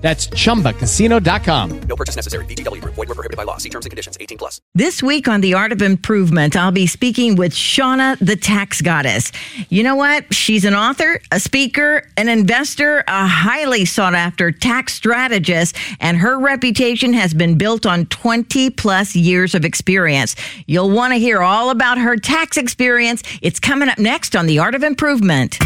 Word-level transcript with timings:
That's 0.00 0.28
chumbacasino.com. 0.28 1.80
No 1.82 1.96
purchase 1.96 2.16
necessary. 2.16 2.44
VGW 2.46 2.80
Group. 2.80 2.94
Void 2.94 3.08
were 3.08 3.14
prohibited 3.14 3.36
by 3.36 3.42
law. 3.44 3.58
See 3.58 3.68
terms 3.68 3.84
and 3.84 3.90
conditions. 3.90 4.16
18 4.18 4.38
plus. 4.38 4.60
This 4.74 5.02
week 5.02 5.28
on 5.28 5.42
The 5.42 5.54
Art 5.54 5.72
of 5.72 5.82
Improvement, 5.82 6.56
I'll 6.56 6.72
be 6.72 6.86
speaking 6.86 7.36
with 7.36 7.52
Shauna, 7.52 8.18
the 8.18 8.36
tax 8.36 8.80
goddess. 8.80 9.30
You 9.68 9.82
know 9.82 9.96
what? 9.96 10.32
She's 10.32 10.64
an 10.64 10.74
author, 10.74 11.20
a 11.30 11.38
speaker, 11.38 12.08
an 12.16 12.28
investor, 12.28 13.04
a 13.08 13.26
highly 13.26 13.84
sought 13.84 14.14
after 14.14 14.50
tax 14.50 14.94
strategist, 14.94 15.76
and 16.00 16.16
her 16.16 16.38
reputation 16.38 17.12
has 17.12 17.34
been 17.34 17.58
built 17.58 17.84
on 17.84 18.06
20 18.06 18.70
plus 18.70 19.14
years 19.14 19.54
of 19.54 19.66
experience. 19.66 20.34
You'll 20.66 20.90
want 20.90 21.12
to 21.12 21.18
hear 21.18 21.42
all 21.42 21.68
about 21.70 21.98
her 21.98 22.16
tax 22.16 22.56
experience. 22.56 23.22
It's 23.42 23.60
coming 23.60 23.88
up 23.90 23.98
next 23.98 24.34
on 24.34 24.46
The 24.46 24.60
Art 24.60 24.74
of 24.74 24.82
Improvement. 24.82 25.58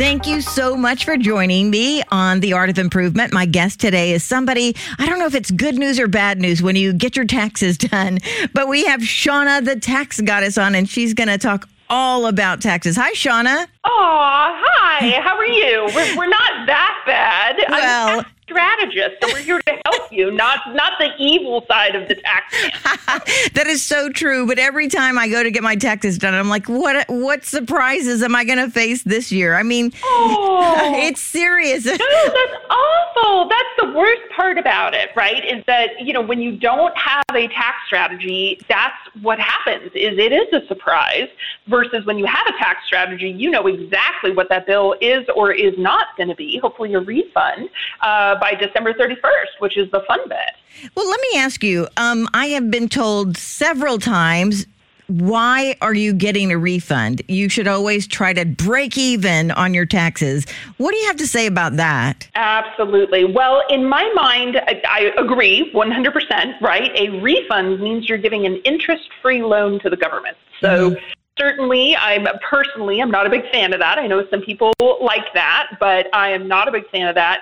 Thank 0.00 0.26
you 0.26 0.40
so 0.40 0.78
much 0.78 1.04
for 1.04 1.18
joining 1.18 1.68
me 1.68 2.02
on 2.10 2.40
The 2.40 2.54
Art 2.54 2.70
of 2.70 2.78
Improvement. 2.78 3.34
My 3.34 3.44
guest 3.44 3.80
today 3.80 4.12
is 4.14 4.24
somebody, 4.24 4.74
I 4.98 5.04
don't 5.04 5.18
know 5.18 5.26
if 5.26 5.34
it's 5.34 5.50
good 5.50 5.74
news 5.74 6.00
or 6.00 6.08
bad 6.08 6.40
news 6.40 6.62
when 6.62 6.74
you 6.74 6.94
get 6.94 7.16
your 7.16 7.26
taxes 7.26 7.76
done, 7.78 8.18
but 8.54 8.66
we 8.66 8.86
have 8.86 9.00
Shauna, 9.00 9.62
the 9.62 9.78
tax 9.78 10.18
goddess, 10.18 10.56
on, 10.56 10.74
and 10.74 10.88
she's 10.88 11.12
going 11.12 11.28
to 11.28 11.36
talk 11.36 11.68
all 11.90 12.24
about 12.24 12.62
taxes. 12.62 12.96
Hi, 12.96 13.12
Shauna. 13.12 13.66
Aw, 13.84 14.62
hi. 14.64 15.10
How 15.22 15.36
are 15.36 15.46
you? 15.46 15.82
We're, 15.94 16.16
we're 16.16 16.28
not 16.30 16.66
that 16.66 17.02
bad. 17.06 17.56
Well- 17.68 18.08
I'm 18.10 18.20
a 18.20 18.22
tax 18.22 18.30
strategist, 18.50 19.16
so 19.22 19.28
we're 19.32 19.38
here 19.42 19.60
to 19.66 19.78
help 19.86 20.12
you, 20.12 20.30
not 20.30 20.58
not 20.74 20.92
the 20.98 21.10
evil 21.18 21.64
side 21.68 21.94
of 21.94 22.08
the 22.08 22.14
tax 22.16 22.54
that 23.54 23.66
is 23.66 23.84
so 23.84 24.08
true. 24.10 24.46
But 24.46 24.58
every 24.58 24.88
time 24.88 25.18
I 25.18 25.28
go 25.28 25.42
to 25.42 25.50
get 25.50 25.62
my 25.62 25.76
taxes 25.76 26.18
done, 26.18 26.34
I'm 26.34 26.48
like, 26.48 26.68
what 26.68 27.06
what 27.08 27.44
surprises 27.44 28.22
am 28.22 28.34
I 28.34 28.44
going 28.44 28.58
to 28.58 28.70
face 28.70 29.02
this 29.02 29.30
year? 29.32 29.54
I 29.54 29.62
mean, 29.62 29.92
Oh. 30.02 30.92
it's 30.96 31.20
serious. 31.20 31.84
No, 31.84 31.92
that's 31.92 32.64
awful. 32.70 33.48
That's 33.48 33.68
the 33.78 33.92
worst 33.96 34.22
part 34.34 34.58
about 34.58 34.94
it, 34.94 35.10
right? 35.16 35.44
Is 35.44 35.64
that, 35.66 36.00
you 36.00 36.12
know, 36.12 36.20
when 36.20 36.40
you 36.40 36.56
don't 36.56 36.96
have 36.96 37.22
a 37.34 37.48
tax 37.48 37.76
strategy, 37.86 38.60
that's 38.68 38.94
what 39.22 39.38
happens 39.38 39.90
is 39.94 40.18
it 40.18 40.32
is 40.32 40.52
a 40.52 40.66
surprise 40.66 41.28
versus 41.66 42.04
when 42.06 42.18
you 42.18 42.26
have 42.26 42.46
a 42.48 42.52
tax 42.58 42.84
strategy, 42.86 43.28
you 43.30 43.50
know 43.50 43.66
exactly 43.66 44.32
what 44.32 44.48
that 44.48 44.66
bill 44.66 44.94
is 45.00 45.26
or 45.34 45.52
is 45.52 45.74
not 45.78 46.16
going 46.16 46.28
to 46.28 46.34
be, 46.34 46.58
hopefully 46.58 46.94
a 46.94 47.00
refund, 47.00 47.68
uh, 48.00 48.36
by 48.40 48.54
December 48.54 48.92
31st, 48.94 49.60
which 49.60 49.76
is 49.76 49.90
the 49.90 50.00
fun 50.06 50.20
bit. 50.28 50.90
Well, 50.94 51.08
let 51.08 51.20
me 51.32 51.38
ask 51.38 51.62
you. 51.62 51.88
Um, 51.96 52.28
I 52.34 52.46
have 52.46 52.70
been 52.70 52.88
told 52.88 53.36
several 53.36 53.98
times. 53.98 54.66
Why 55.06 55.74
are 55.82 55.92
you 55.92 56.12
getting 56.12 56.52
a 56.52 56.58
refund? 56.58 57.22
You 57.26 57.48
should 57.48 57.66
always 57.66 58.06
try 58.06 58.32
to 58.32 58.44
break 58.44 58.96
even 58.96 59.50
on 59.50 59.74
your 59.74 59.84
taxes. 59.84 60.46
What 60.76 60.92
do 60.92 60.98
you 60.98 61.06
have 61.08 61.16
to 61.16 61.26
say 61.26 61.46
about 61.46 61.76
that? 61.78 62.28
Absolutely. 62.36 63.24
Well, 63.24 63.64
in 63.68 63.84
my 63.84 64.08
mind, 64.14 64.58
I, 64.68 64.80
I 64.88 65.00
agree 65.20 65.72
100%, 65.74 66.60
right? 66.60 66.92
A 66.94 67.20
refund 67.20 67.80
means 67.80 68.08
you're 68.08 68.18
giving 68.18 68.46
an 68.46 68.56
interest 68.58 69.08
free 69.20 69.42
loan 69.42 69.80
to 69.80 69.90
the 69.90 69.96
government. 69.96 70.36
So, 70.60 70.94
certainly, 71.40 71.96
I'm 71.96 72.28
personally, 72.48 73.00
I'm 73.00 73.10
not 73.10 73.26
a 73.26 73.30
big 73.30 73.50
fan 73.50 73.72
of 73.72 73.80
that. 73.80 73.98
I 73.98 74.06
know 74.06 74.24
some 74.30 74.42
people 74.42 74.72
like 75.00 75.32
that, 75.34 75.76
but 75.80 76.06
I 76.14 76.30
am 76.30 76.46
not 76.46 76.68
a 76.68 76.72
big 76.72 76.88
fan 76.90 77.08
of 77.08 77.14
that. 77.16 77.40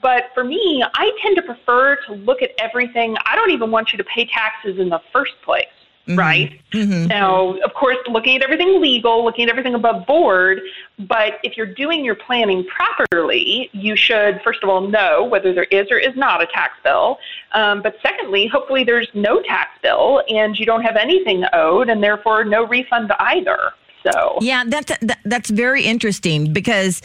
But 0.00 0.30
for 0.34 0.44
me, 0.44 0.84
I 0.94 1.12
tend 1.22 1.36
to 1.36 1.42
prefer 1.42 1.96
to 2.06 2.14
look 2.14 2.42
at 2.42 2.50
everything. 2.58 3.16
I 3.24 3.36
don't 3.36 3.50
even 3.50 3.70
want 3.70 3.92
you 3.92 3.98
to 3.98 4.04
pay 4.04 4.26
taxes 4.26 4.78
in 4.78 4.88
the 4.88 5.00
first 5.12 5.34
place, 5.42 5.66
right? 6.08 6.60
Now, 6.74 7.56
of 7.58 7.74
course, 7.74 7.96
looking 8.08 8.36
at 8.36 8.42
everything 8.42 8.80
legal, 8.80 9.24
looking 9.24 9.44
at 9.44 9.50
everything 9.50 9.74
above 9.74 10.06
board, 10.06 10.60
but 10.98 11.38
if 11.42 11.56
you're 11.56 11.72
doing 11.72 12.04
your 12.04 12.14
planning 12.14 12.64
properly, 12.64 13.70
you 13.72 13.96
should, 13.96 14.40
first 14.42 14.62
of 14.62 14.68
all, 14.68 14.80
know 14.80 15.24
whether 15.24 15.52
there 15.52 15.64
is 15.64 15.90
or 15.90 15.98
is 15.98 16.16
not 16.16 16.42
a 16.42 16.46
tax 16.46 16.74
bill. 16.84 17.18
Um, 17.52 17.82
but 17.82 17.96
secondly, 18.02 18.46
hopefully 18.46 18.84
there's 18.84 19.08
no 19.14 19.40
tax 19.42 19.70
bill 19.82 20.22
and 20.28 20.58
you 20.58 20.66
don't 20.66 20.82
have 20.82 20.96
anything 20.96 21.44
owed 21.52 21.88
and 21.88 22.02
therefore 22.02 22.44
no 22.44 22.66
refund 22.66 23.12
either. 23.18 23.72
So, 24.02 24.38
Yeah, 24.40 24.64
that's 24.66 24.96
that, 25.00 25.18
that's 25.24 25.50
very 25.50 25.82
interesting 25.84 26.52
because 26.52 27.02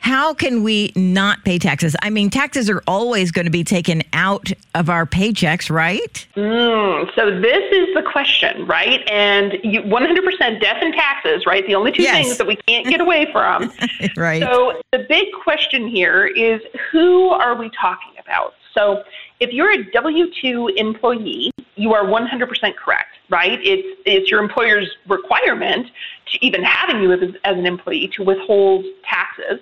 how 0.00 0.32
can 0.32 0.62
we 0.62 0.92
not 0.96 1.44
pay 1.44 1.58
taxes? 1.58 1.94
I 2.02 2.10
mean, 2.10 2.30
taxes 2.30 2.70
are 2.70 2.82
always 2.86 3.30
going 3.30 3.44
to 3.44 3.50
be 3.50 3.62
taken 3.64 4.02
out 4.14 4.50
of 4.74 4.88
our 4.88 5.04
paychecks, 5.06 5.70
right? 5.70 6.26
Mm, 6.36 7.14
so 7.14 7.40
this 7.40 7.62
is 7.70 7.94
the 7.94 8.02
question, 8.02 8.66
right? 8.66 9.06
And 9.10 9.58
you 9.62 9.82
100% 9.82 10.60
death 10.60 10.78
and 10.80 10.94
taxes, 10.94 11.44
right? 11.46 11.66
The 11.66 11.74
only 11.74 11.92
two 11.92 12.02
Yes. 12.02 12.24
things 12.26 12.38
that 12.38 12.46
we 12.46 12.56
can't 12.66 12.86
get 12.86 13.00
away 13.06 13.30
from. 13.30 13.72
Right. 14.16 14.42
So 14.42 14.80
the 14.92 15.06
big 15.08 15.26
question 15.44 15.86
here 15.86 16.26
is 16.26 16.60
who 16.90 17.28
are 17.30 17.54
we 17.54 17.70
talking 17.70 18.12
about? 18.18 18.54
So 18.74 19.02
if 19.40 19.52
you're 19.52 19.70
a 19.70 19.90
W 19.92 20.26
2 20.40 20.68
employee, 20.76 21.50
you 21.76 21.92
are 21.94 22.04
100% 22.04 22.76
correct, 22.76 23.08
right? 23.28 23.58
It's, 23.62 24.00
it's 24.06 24.30
your 24.30 24.42
employer's 24.42 24.90
requirement 25.06 25.88
to 26.32 26.44
even 26.44 26.62
having 26.62 27.02
you 27.02 27.12
as, 27.12 27.20
as 27.44 27.56
an 27.56 27.66
employee 27.66 28.08
to 28.16 28.22
withhold 28.24 28.84
taxes 29.08 29.60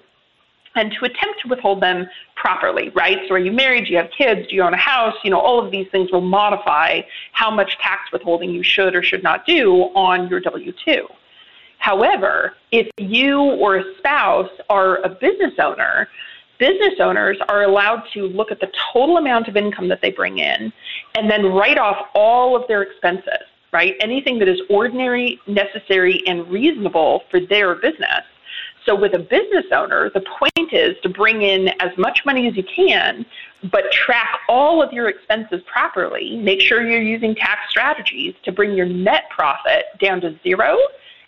and 0.74 0.92
to 0.92 1.04
attempt 1.04 1.40
to 1.42 1.48
withhold 1.48 1.82
them 1.82 2.06
properly, 2.34 2.90
right? 2.90 3.18
So 3.28 3.34
are 3.34 3.38
you 3.38 3.52
married? 3.52 3.86
Do 3.86 3.92
you 3.92 3.96
have 3.98 4.10
kids? 4.10 4.48
Do 4.48 4.54
you 4.54 4.62
own 4.62 4.74
a 4.74 4.78
house? 4.78 5.14
You 5.24 5.30
know, 5.30 5.40
all 5.40 5.64
of 5.64 5.70
these 5.70 5.88
things 5.90 6.12
will 6.12 6.20
modify 6.20 7.02
how 7.32 7.50
much 7.50 7.78
tax 7.78 8.12
withholding 8.12 8.50
you 8.50 8.62
should 8.62 8.94
or 8.94 9.02
should 9.02 9.22
not 9.22 9.46
do 9.46 9.90
on 9.94 10.28
your 10.28 10.40
W 10.40 10.72
2. 10.84 11.06
However, 11.78 12.54
if 12.72 12.88
you 12.98 13.40
or 13.40 13.76
a 13.76 13.96
spouse 13.98 14.50
are 14.68 14.98
a 15.04 15.08
business 15.08 15.54
owner, 15.58 16.08
business 16.58 16.94
owners 17.00 17.38
are 17.48 17.62
allowed 17.62 18.02
to 18.14 18.24
look 18.26 18.50
at 18.50 18.60
the 18.60 18.70
total 18.92 19.16
amount 19.16 19.48
of 19.48 19.56
income 19.56 19.88
that 19.88 20.02
they 20.02 20.10
bring 20.10 20.38
in 20.38 20.72
and 21.16 21.30
then 21.30 21.46
write 21.46 21.78
off 21.78 22.08
all 22.14 22.56
of 22.56 22.66
their 22.68 22.82
expenses, 22.82 23.46
right? 23.72 23.94
Anything 24.00 24.38
that 24.40 24.48
is 24.48 24.60
ordinary, 24.68 25.40
necessary, 25.46 26.22
and 26.26 26.48
reasonable 26.48 27.22
for 27.30 27.40
their 27.40 27.76
business. 27.76 28.24
So, 28.84 28.94
with 28.94 29.14
a 29.14 29.18
business 29.18 29.66
owner, 29.72 30.10
the 30.10 30.20
point 30.22 30.72
is 30.72 30.96
to 31.02 31.08
bring 31.08 31.42
in 31.42 31.68
as 31.80 31.96
much 31.98 32.24
money 32.24 32.48
as 32.48 32.56
you 32.56 32.64
can, 32.64 33.26
but 33.70 33.90
track 33.92 34.40
all 34.48 34.82
of 34.82 34.92
your 34.92 35.08
expenses 35.08 35.60
properly. 35.66 36.36
Make 36.36 36.60
sure 36.60 36.86
you're 36.86 37.02
using 37.02 37.34
tax 37.34 37.70
strategies 37.70 38.34
to 38.44 38.52
bring 38.52 38.72
your 38.72 38.86
net 38.86 39.24
profit 39.30 39.84
down 40.00 40.20
to 40.22 40.38
zero. 40.42 40.78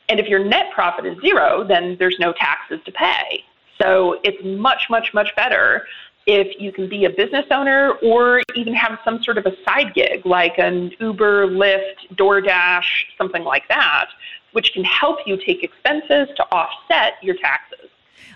And 0.09 0.19
if 0.19 0.27
your 0.27 0.43
net 0.44 0.72
profit 0.72 1.06
is 1.06 1.21
zero, 1.21 1.65
then 1.65 1.97
there's 1.99 2.16
no 2.19 2.33
taxes 2.33 2.81
to 2.84 2.93
pay. 2.93 3.44
So, 3.81 4.21
it's 4.25 4.43
much, 4.44 4.88
much, 4.88 5.12
much 5.12 5.34
better 5.37 5.84
if 6.27 6.61
you 6.61 6.71
can 6.71 6.88
be 6.88 7.06
a 7.06 7.11
business 7.11 7.47
owner 7.50 7.93
or 8.03 8.43
even 8.55 8.75
have 8.75 8.99
some 9.05 9.22
sort 9.22 9.38
of 9.38 9.47
a 9.47 9.53
side 9.65 9.94
gig 9.94 10.25
like 10.25 10.59
an 10.59 10.93
Uber, 11.00 11.49
Lyft, 11.49 12.15
DoorDash, 12.15 12.84
something 13.19 13.43
like 13.43 13.67
that, 13.69 14.06
which 14.53 14.72
can 14.72 14.84
help 14.84 15.19
you 15.27 15.37
take 15.37 15.62
expenses 15.62 16.28
to 16.37 16.43
offset 16.53 17.15
your 17.22 17.37
taxes. 17.37 17.91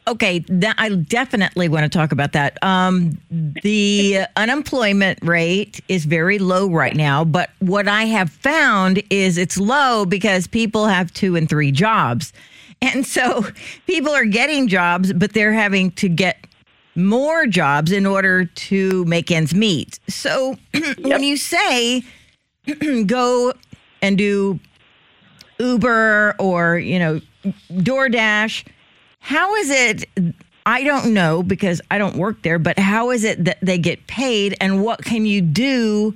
Okay, 0.06 0.40
that, 0.48 0.74
I 0.76 0.90
definitely 0.90 1.68
want 1.68 1.90
to 1.90 1.98
talk 1.98 2.12
about 2.12 2.32
that. 2.32 2.62
Um, 2.62 3.16
the 3.30 4.26
unemployment 4.36 5.18
rate 5.22 5.80
is 5.88 6.04
very 6.04 6.38
low 6.38 6.68
right 6.68 6.94
now, 6.94 7.24
but 7.24 7.50
what 7.60 7.88
I 7.88 8.04
have 8.04 8.30
found 8.30 9.02
is 9.08 9.38
it's 9.38 9.56
low 9.56 10.04
because 10.04 10.46
people 10.46 10.86
have 10.86 11.12
two 11.14 11.36
and 11.36 11.48
three 11.48 11.72
jobs. 11.72 12.34
And 12.82 13.06
so 13.06 13.46
people 13.86 14.12
are 14.12 14.26
getting 14.26 14.68
jobs, 14.68 15.12
but 15.14 15.32
they're 15.32 15.54
having 15.54 15.90
to 15.92 16.08
get 16.10 16.46
more 16.96 17.46
jobs 17.46 17.90
in 17.90 18.04
order 18.04 18.44
to 18.44 19.04
make 19.06 19.30
ends 19.30 19.54
meet. 19.54 19.98
So 20.08 20.56
when 21.00 21.22
you 21.22 21.38
say 21.38 22.02
go 23.06 23.54
and 24.02 24.18
do 24.18 24.60
Uber 25.58 26.34
or, 26.38 26.78
you 26.78 26.98
know, 26.98 27.20
DoorDash, 27.70 28.64
how 29.20 29.54
is 29.56 29.70
it? 29.70 30.04
I 30.66 30.82
don't 30.82 31.12
know 31.12 31.42
because 31.42 31.80
I 31.90 31.98
don't 31.98 32.16
work 32.16 32.42
there, 32.42 32.58
but 32.58 32.78
how 32.78 33.10
is 33.10 33.24
it 33.24 33.44
that 33.44 33.58
they 33.60 33.78
get 33.78 34.06
paid 34.06 34.56
and 34.60 34.82
what 34.82 35.04
can 35.04 35.26
you 35.26 35.40
do 35.40 36.14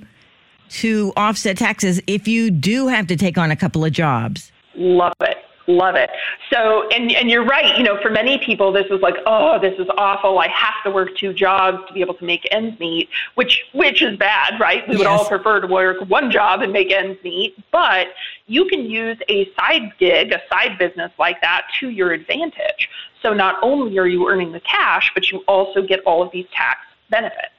to 0.69 1.13
offset 1.15 1.57
taxes 1.57 2.01
if 2.07 2.27
you 2.27 2.51
do 2.51 2.87
have 2.87 3.07
to 3.07 3.15
take 3.15 3.37
on 3.37 3.51
a 3.51 3.55
couple 3.55 3.85
of 3.85 3.91
jobs? 3.91 4.51
Love 4.75 5.13
it. 5.21 5.37
Love 5.69 5.93
it. 5.93 6.09
So, 6.51 6.89
and 6.89 7.11
and 7.11 7.29
you're 7.29 7.45
right. 7.45 7.77
You 7.77 7.83
know, 7.83 8.01
for 8.01 8.09
many 8.09 8.39
people, 8.39 8.71
this 8.71 8.87
is 8.89 9.01
like, 9.01 9.17
oh, 9.27 9.59
this 9.59 9.77
is 9.77 9.85
awful. 9.99 10.39
I 10.39 10.47
have 10.47 10.73
to 10.83 10.89
work 10.89 11.15
two 11.15 11.31
jobs 11.31 11.77
to 11.87 11.93
be 11.93 12.01
able 12.01 12.15
to 12.15 12.25
make 12.25 12.47
ends 12.49 12.79
meet, 12.79 13.07
which 13.35 13.63
which 13.73 14.01
is 14.01 14.17
bad, 14.17 14.59
right? 14.59 14.87
We 14.89 14.97
would 14.97 15.05
all 15.05 15.25
prefer 15.25 15.61
to 15.61 15.67
work 15.67 15.97
one 16.09 16.31
job 16.31 16.63
and 16.63 16.73
make 16.73 16.91
ends 16.91 17.23
meet, 17.23 17.55
but 17.71 18.07
you 18.47 18.65
can 18.65 18.89
use 18.89 19.19
a 19.29 19.47
side 19.53 19.91
gig, 19.99 20.33
a 20.33 20.41
side 20.51 20.79
business 20.79 21.11
like 21.19 21.39
that, 21.41 21.67
to 21.81 21.89
your 21.89 22.13
advantage. 22.13 22.89
So 23.21 23.35
not 23.35 23.57
only 23.61 23.99
are 23.99 24.07
you 24.07 24.27
earning 24.27 24.51
the 24.51 24.61
cash, 24.61 25.11
but 25.13 25.31
you 25.31 25.43
also 25.47 25.83
get 25.83 25.99
all 25.99 26.23
of 26.23 26.31
these 26.31 26.47
tax 26.51 26.79
benefits. 27.11 27.53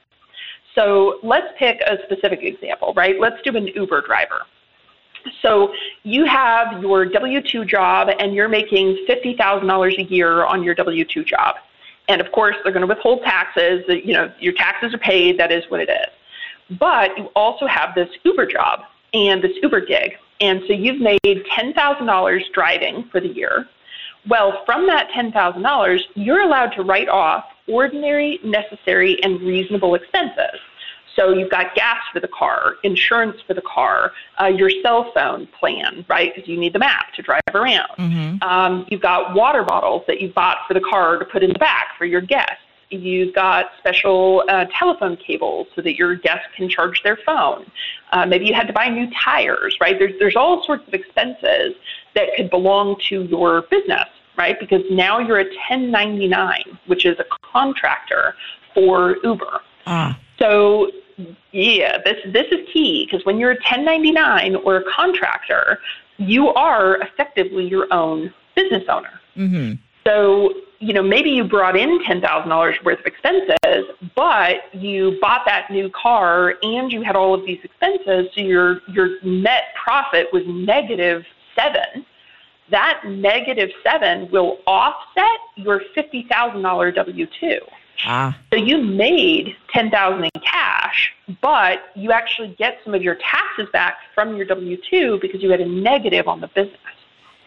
So 0.75 1.19
let's 1.23 1.47
pick 1.57 1.79
a 1.87 1.97
specific 2.03 2.43
example, 2.43 2.93
right? 2.93 3.17
Let's 3.21 3.41
do 3.43 3.55
an 3.55 3.67
Uber 3.67 4.01
driver. 4.01 4.41
So 5.41 5.73
you 6.03 6.25
have 6.25 6.81
your 6.81 7.05
W 7.05 7.41
2 7.41 7.65
job 7.65 8.09
and 8.19 8.33
you're 8.33 8.49
making 8.49 9.05
$50,000 9.09 9.97
a 9.97 10.03
year 10.03 10.45
on 10.45 10.63
your 10.63 10.75
W 10.75 11.05
2 11.05 11.23
job. 11.23 11.55
And 12.07 12.19
of 12.19 12.31
course, 12.31 12.55
they're 12.63 12.73
going 12.73 12.87
to 12.87 12.93
withhold 12.93 13.23
taxes. 13.23 13.83
You 13.87 14.13
know, 14.13 14.31
your 14.39 14.53
taxes 14.53 14.93
are 14.93 14.97
paid. 14.97 15.39
That 15.39 15.51
is 15.51 15.63
what 15.69 15.79
it 15.79 15.89
is. 15.89 16.77
But 16.77 17.17
you 17.17 17.25
also 17.35 17.67
have 17.67 17.95
this 17.95 18.09
Uber 18.23 18.45
job 18.47 18.81
and 19.13 19.41
this 19.41 19.51
Uber 19.61 19.81
gig. 19.85 20.13
And 20.39 20.61
so 20.67 20.73
you've 20.73 20.99
made 20.99 21.19
$10,000 21.23 22.41
driving 22.53 23.03
for 23.11 23.19
the 23.19 23.27
year. 23.27 23.67
Well, 24.27 24.63
from 24.65 24.87
that 24.87 25.09
$10,000, 25.11 25.99
you're 26.15 26.41
allowed 26.41 26.69
to 26.73 26.83
write 26.83 27.09
off 27.09 27.45
ordinary, 27.67 28.39
necessary, 28.43 29.21
and 29.23 29.39
reasonable 29.41 29.95
expenses. 29.95 30.59
So 31.15 31.33
you've 31.33 31.51
got 31.51 31.75
gas 31.75 32.01
for 32.13 32.19
the 32.19 32.27
car, 32.27 32.75
insurance 32.83 33.41
for 33.45 33.53
the 33.53 33.61
car, 33.61 34.13
uh, 34.39 34.45
your 34.45 34.69
cell 34.81 35.11
phone 35.13 35.47
plan, 35.59 36.05
right? 36.07 36.33
Because 36.33 36.47
you 36.47 36.57
need 36.57 36.73
the 36.73 36.79
map 36.79 37.13
to 37.15 37.21
drive 37.21 37.41
around. 37.53 37.89
Um, 38.41 38.85
you've 38.89 39.01
got 39.01 39.35
water 39.35 39.63
bottles 39.63 40.03
that 40.07 40.21
you 40.21 40.29
bought 40.29 40.59
for 40.67 40.73
the 40.73 40.81
car 40.81 41.17
to 41.17 41.25
put 41.25 41.43
in 41.43 41.51
the 41.51 41.59
back 41.59 41.97
for 41.97 42.05
your 42.05 42.21
guests. 42.21 42.63
You've 42.89 43.33
got 43.33 43.67
special 43.79 44.43
uh, 44.49 44.65
telephone 44.77 45.15
cables 45.15 45.67
so 45.75 45.81
that 45.81 45.95
your 45.95 46.15
guests 46.15 46.47
can 46.55 46.67
charge 46.67 47.01
their 47.03 47.17
phone. 47.25 47.65
Uh, 48.11 48.25
maybe 48.25 48.45
you 48.45 48.53
had 48.53 48.67
to 48.67 48.73
buy 48.73 48.89
new 48.89 49.09
tires, 49.23 49.77
right? 49.79 49.97
There's, 49.97 50.13
there's 50.19 50.35
all 50.35 50.63
sorts 50.63 50.87
of 50.87 50.93
expenses 50.93 51.73
that 52.15 52.29
could 52.35 52.49
belong 52.49 52.97
to 53.07 53.23
your 53.23 53.61
business, 53.63 54.07
right? 54.37 54.59
Because 54.59 54.81
now 54.91 55.19
you're 55.19 55.39
a 55.39 55.45
1099, 55.45 56.79
which 56.87 57.05
is 57.05 57.17
a 57.19 57.25
contractor 57.53 58.35
for 58.73 59.17
Uber. 59.23 59.61
Ah, 59.85 60.19
So 60.39 60.91
yeah, 61.51 61.97
this 62.03 62.17
this 62.33 62.47
is 62.51 62.67
key 62.73 63.05
because 63.05 63.25
when 63.25 63.37
you're 63.39 63.51
a 63.51 63.55
1099 63.55 64.55
or 64.57 64.77
a 64.77 64.83
contractor, 64.91 65.79
you 66.17 66.49
are 66.49 66.97
effectively 67.01 67.67
your 67.67 67.87
own 67.91 68.33
business 68.55 68.83
owner. 68.89 69.19
hmm 69.35 69.73
So 70.05 70.53
you 70.79 70.93
know 70.93 71.03
maybe 71.03 71.29
you 71.29 71.43
brought 71.43 71.77
in 71.77 72.03
ten 72.03 72.21
thousand 72.21 72.49
dollars 72.49 72.75
worth 72.83 72.99
of 72.99 73.05
expenses, 73.05 73.85
but 74.15 74.73
you 74.73 75.17
bought 75.21 75.41
that 75.45 75.69
new 75.69 75.89
car 75.89 76.55
and 76.63 76.91
you 76.91 77.01
had 77.03 77.15
all 77.15 77.33
of 77.33 77.45
these 77.45 77.59
expenses, 77.63 78.27
so 78.33 78.41
your 78.41 78.81
your 78.89 79.21
net 79.23 79.63
profit 79.83 80.27
was 80.33 80.43
negative 80.47 81.23
seven. 81.55 82.05
That 82.71 83.01
negative 83.05 83.69
seven 83.83 84.31
will 84.31 84.59
offset 84.65 85.39
your 85.55 85.81
fifty 85.93 86.25
thousand 86.31 86.61
dollar 86.61 86.91
W 86.91 87.27
two. 87.39 87.59
Ah, 88.05 88.37
So 88.53 88.59
you 88.59 88.81
made 88.81 89.55
ten 89.73 89.89
thousand 89.89 90.25
in 90.25 90.41
cash, 90.43 91.11
but 91.41 91.79
you 91.95 92.11
actually 92.11 92.55
get 92.57 92.79
some 92.83 92.93
of 92.93 93.01
your 93.03 93.15
taxes 93.15 93.67
back 93.73 93.95
from 94.15 94.35
your 94.35 94.45
W 94.45 94.77
two 94.89 95.19
because 95.21 95.41
you 95.41 95.49
had 95.51 95.61
a 95.61 95.65
negative 95.67 96.27
on 96.27 96.41
the 96.41 96.47
business. 96.47 96.77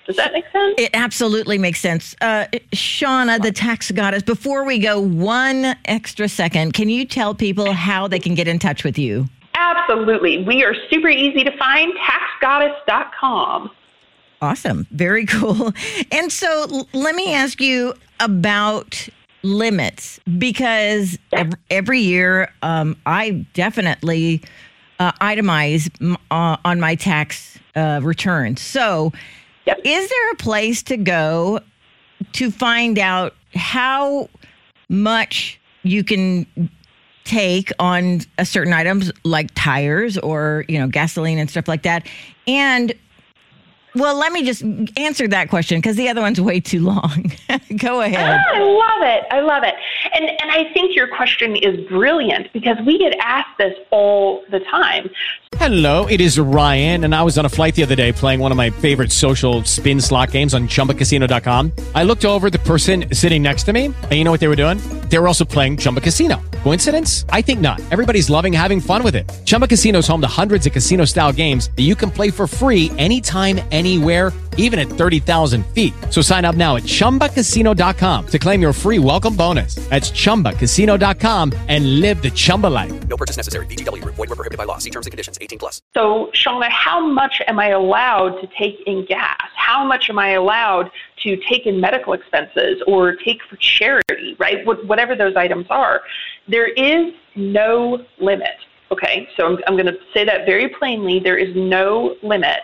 Does 0.07 0.17
that 0.17 0.35
make 0.35 0.45
sense? 0.53 0.75
it 0.77 0.91
absolutely 0.93 1.57
makes 1.57 1.81
sense. 1.81 2.15
Uh, 2.21 2.45
Shauna, 2.73 3.41
the 3.41 3.51
tax 3.53 3.91
goddess. 3.91 4.23
Before 4.23 4.63
we 4.65 4.79
go, 4.79 5.01
one 5.01 5.75
extra 5.87 6.29
second, 6.29 6.75
can 6.75 6.91
you 6.91 7.07
tell 7.07 7.35
people 7.35 7.73
how 7.73 8.07
they 8.07 8.19
can 8.19 8.35
get 8.35 8.47
in 8.47 8.59
touch 8.59 8.85
with 8.85 8.99
you? 8.99 9.27
Absolutely. 9.55 10.45
We 10.45 10.63
are 10.63 10.75
super 10.91 11.09
easy 11.09 11.43
to 11.45 11.57
find. 11.57 11.95
Taxgoddess.com. 12.43 13.71
Awesome. 14.43 14.87
Very 14.91 15.25
cool. 15.35 15.73
And 16.13 16.31
so 16.31 16.85
let 16.93 17.15
me 17.15 17.33
ask 17.33 17.61
you 17.61 17.95
about 18.21 19.09
limits 19.45 20.19
because 20.39 21.19
ev- 21.33 21.53
every 21.71 22.01
year 22.01 22.53
um, 22.63 22.97
I 23.07 23.47
definitely 23.55 24.43
uh, 24.99 25.13
itemize 25.21 25.91
uh, 26.31 26.57
on 26.65 26.81
my 26.81 26.95
tax 26.95 27.59
uh, 27.77 28.01
return. 28.03 28.57
So 28.57 29.13
Yep. 29.67 29.81
is 29.85 30.11
there 30.11 30.31
a 30.33 30.37
place 30.37 30.83
to 30.85 30.97
go 30.99 31.61
to 32.33 32.51
find 32.51 32.99
out 32.99 33.35
how 33.55 34.29
much 34.91 35.59
you 35.85 36.05
can 36.05 36.47
take 37.25 37.73
on 37.79 38.21
a 38.37 38.45
certain 38.45 38.75
items 38.75 39.11
like 39.25 39.49
tires 39.55 40.19
or 40.19 40.67
you 40.69 40.79
know 40.79 40.87
gasoline 40.87 41.39
and 41.39 41.49
stuff 41.49 41.67
like 41.67 41.83
that 41.83 42.07
and 42.47 42.93
well 43.95 44.17
let 44.17 44.33
me 44.33 44.45
just 44.45 44.63
answer 44.97 45.27
that 45.29 45.49
question 45.49 45.79
because 45.79 45.97
the 45.97 46.09
other 46.09 46.21
one's 46.21 46.41
way 46.41 46.61
too 46.61 46.81
long 46.81 47.33
go 47.79 48.01
ahead 48.01 48.41
Ah, 48.41 48.55
I 48.55 48.61
love 48.61 49.03
it. 49.03 49.25
I 49.31 49.41
love 49.41 49.63
it. 49.65 49.75
And 50.15 50.25
and 50.25 50.51
I 50.51 50.73
think 50.73 50.95
your 50.95 51.09
question 51.09 51.57
is 51.57 51.87
brilliant 51.89 52.53
because 52.53 52.77
we 52.87 52.99
get 52.99 53.15
asked 53.21 53.59
this 53.59 53.75
all 53.91 54.45
the 54.51 54.61
time. 54.61 55.11
Hello, 55.57 56.07
it 56.07 56.21
is 56.21 56.39
Ryan, 56.39 57.05
and 57.05 57.15
I 57.15 57.23
was 57.23 57.39
on 57.39 57.45
a 57.47 57.49
flight 57.49 57.75
the 57.77 57.83
other 57.85 57.95
day 57.95 58.11
playing 58.13 58.41
one 58.41 58.51
of 58.51 58.57
my 58.57 58.71
favorite 58.71 59.13
social 59.13 59.63
spin 59.65 60.01
slot 60.01 60.33
games 60.33 60.53
on 60.53 60.67
chumbacasino.com. 60.69 61.73
I 61.95 62.03
looked 62.03 62.25
over 62.25 62.51
the 62.51 62.59
person 62.61 63.05
sitting 63.15 63.43
next 63.43 63.63
to 63.65 63.73
me, 63.73 63.87
and 63.87 64.13
you 64.13 64.25
know 64.25 64.31
what 64.33 64.41
they 64.41 64.49
were 64.49 64.57
doing? 64.57 64.79
They 65.09 65.19
were 65.19 65.29
also 65.29 65.45
playing 65.45 65.77
Chumba 65.77 66.01
Casino. 66.01 66.43
Coincidence? 66.65 67.25
I 67.31 67.41
think 67.41 67.61
not. 67.61 67.81
Everybody's 67.93 68.29
loving 68.31 68.53
having 68.53 68.81
fun 68.81 69.05
with 69.05 69.15
it. 69.15 69.31
Chumba 69.45 69.69
Casino 69.69 69.99
is 70.01 70.09
home 70.09 70.21
to 70.23 70.27
hundreds 70.27 70.67
of 70.67 70.73
casino 70.73 71.05
style 71.05 71.33
games 71.33 71.71
that 71.77 71.83
you 71.83 71.95
can 71.95 72.11
play 72.11 72.31
for 72.31 72.47
free 72.49 72.91
anytime, 72.99 73.61
anywhere 73.71 73.84
even 74.57 74.79
at 74.79 74.89
30,000 74.89 75.65
feet. 75.69 75.95
So 76.11 76.21
sign 76.21 76.45
up 76.45 76.57
now 76.57 76.77
at 76.77 76.83
ChumbaCasino.com 76.85 78.27
to 78.27 78.39
claim 78.39 78.61
your 78.61 78.73
free 78.73 78.99
welcome 78.99 79.37
bonus. 79.37 79.77
That's 79.89 80.11
ChumbaCasino.com 80.11 81.53
and 81.69 82.01
live 82.01 82.21
the 82.21 82.31
Chumba 82.31 82.67
life. 82.67 83.09
No 83.09 83.17
purchase 83.17 83.37
necessary. 83.37 83.67
VGW 83.67 84.03
Group. 84.03 84.17
Void 84.17 84.31
were 84.31 84.37
prohibited 84.37 84.59
by 84.59 84.65
law. 84.65 84.79
See 84.79 84.91
terms 84.91 85.07
and 85.07 85.13
conditions. 85.13 85.39
18 85.41 85.59
plus. 85.59 85.83
So, 85.95 86.31
Shauna, 86.33 86.71
how 86.71 87.05
much 87.07 87.41
am 87.47 87.59
I 87.59 87.69
allowed 87.69 88.41
to 88.41 88.49
take 88.59 88.81
in 88.87 89.05
gas? 89.07 89.37
How 89.57 89.85
much 89.85 90.11
am 90.11 90.19
I 90.19 90.31
allowed 90.31 90.91
to 91.25 91.37
take 91.49 91.67
in 91.67 91.81
medical 91.81 92.13
expenses 92.13 92.83
or 92.87 93.17
take 93.17 93.41
for 93.49 93.57
charity, 93.57 94.37
right? 94.39 94.65
Whatever 94.67 95.17
those 95.17 95.37
items 95.37 95.67
are. 95.71 96.03
There 96.49 96.69
is 96.69 97.13
no 97.35 98.05
limit. 98.19 98.57
Okay, 98.91 99.29
so 99.37 99.47
I'm, 99.47 99.59
I'm 99.67 99.75
going 99.75 99.87
to 99.87 99.99
say 100.13 100.25
that 100.25 100.47
very 100.47 100.69
plainly. 100.69 101.19
There 101.19 101.39
is 101.39 101.55
no 101.57 102.17
limit. 102.23 102.61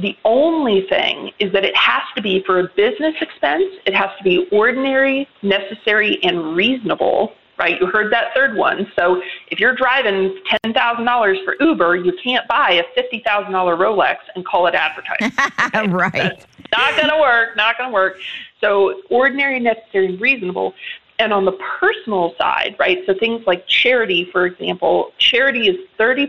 The 0.00 0.16
only 0.24 0.86
thing 0.88 1.32
is 1.38 1.52
that 1.52 1.64
it 1.64 1.76
has 1.76 2.02
to 2.16 2.22
be 2.22 2.42
for 2.44 2.60
a 2.60 2.68
business 2.76 3.14
expense, 3.20 3.64
it 3.86 3.94
has 3.94 4.10
to 4.18 4.24
be 4.24 4.48
ordinary, 4.50 5.28
necessary, 5.42 6.18
and 6.22 6.54
reasonable, 6.56 7.32
right? 7.58 7.80
You 7.80 7.86
heard 7.86 8.12
that 8.12 8.34
third 8.34 8.56
one. 8.56 8.90
So 8.98 9.20
if 9.48 9.60
you're 9.60 9.74
driving 9.74 10.38
$10,000 10.64 11.44
for 11.44 11.56
Uber, 11.60 11.96
you 11.96 12.12
can't 12.22 12.46
buy 12.48 12.82
a 12.82 13.00
$50,000 13.00 13.50
Rolex 13.50 14.16
and 14.34 14.44
call 14.44 14.66
it 14.66 14.74
advertising. 14.74 15.90
right 15.92 16.46
not 16.72 16.96
going 16.96 17.08
to 17.08 17.18
work, 17.18 17.56
not 17.56 17.78
going 17.78 17.90
to 17.90 17.94
work. 17.94 18.18
So 18.60 19.02
ordinary, 19.10 19.60
necessary, 19.60 20.06
and 20.06 20.20
reasonable. 20.20 20.74
And 21.18 21.32
on 21.32 21.44
the 21.44 21.58
personal 21.78 22.34
side, 22.38 22.76
right, 22.78 22.98
so 23.04 23.14
things 23.14 23.46
like 23.46 23.66
charity, 23.66 24.28
for 24.32 24.46
example, 24.46 25.12
charity 25.18 25.68
is 25.68 25.76
30% 25.98 26.28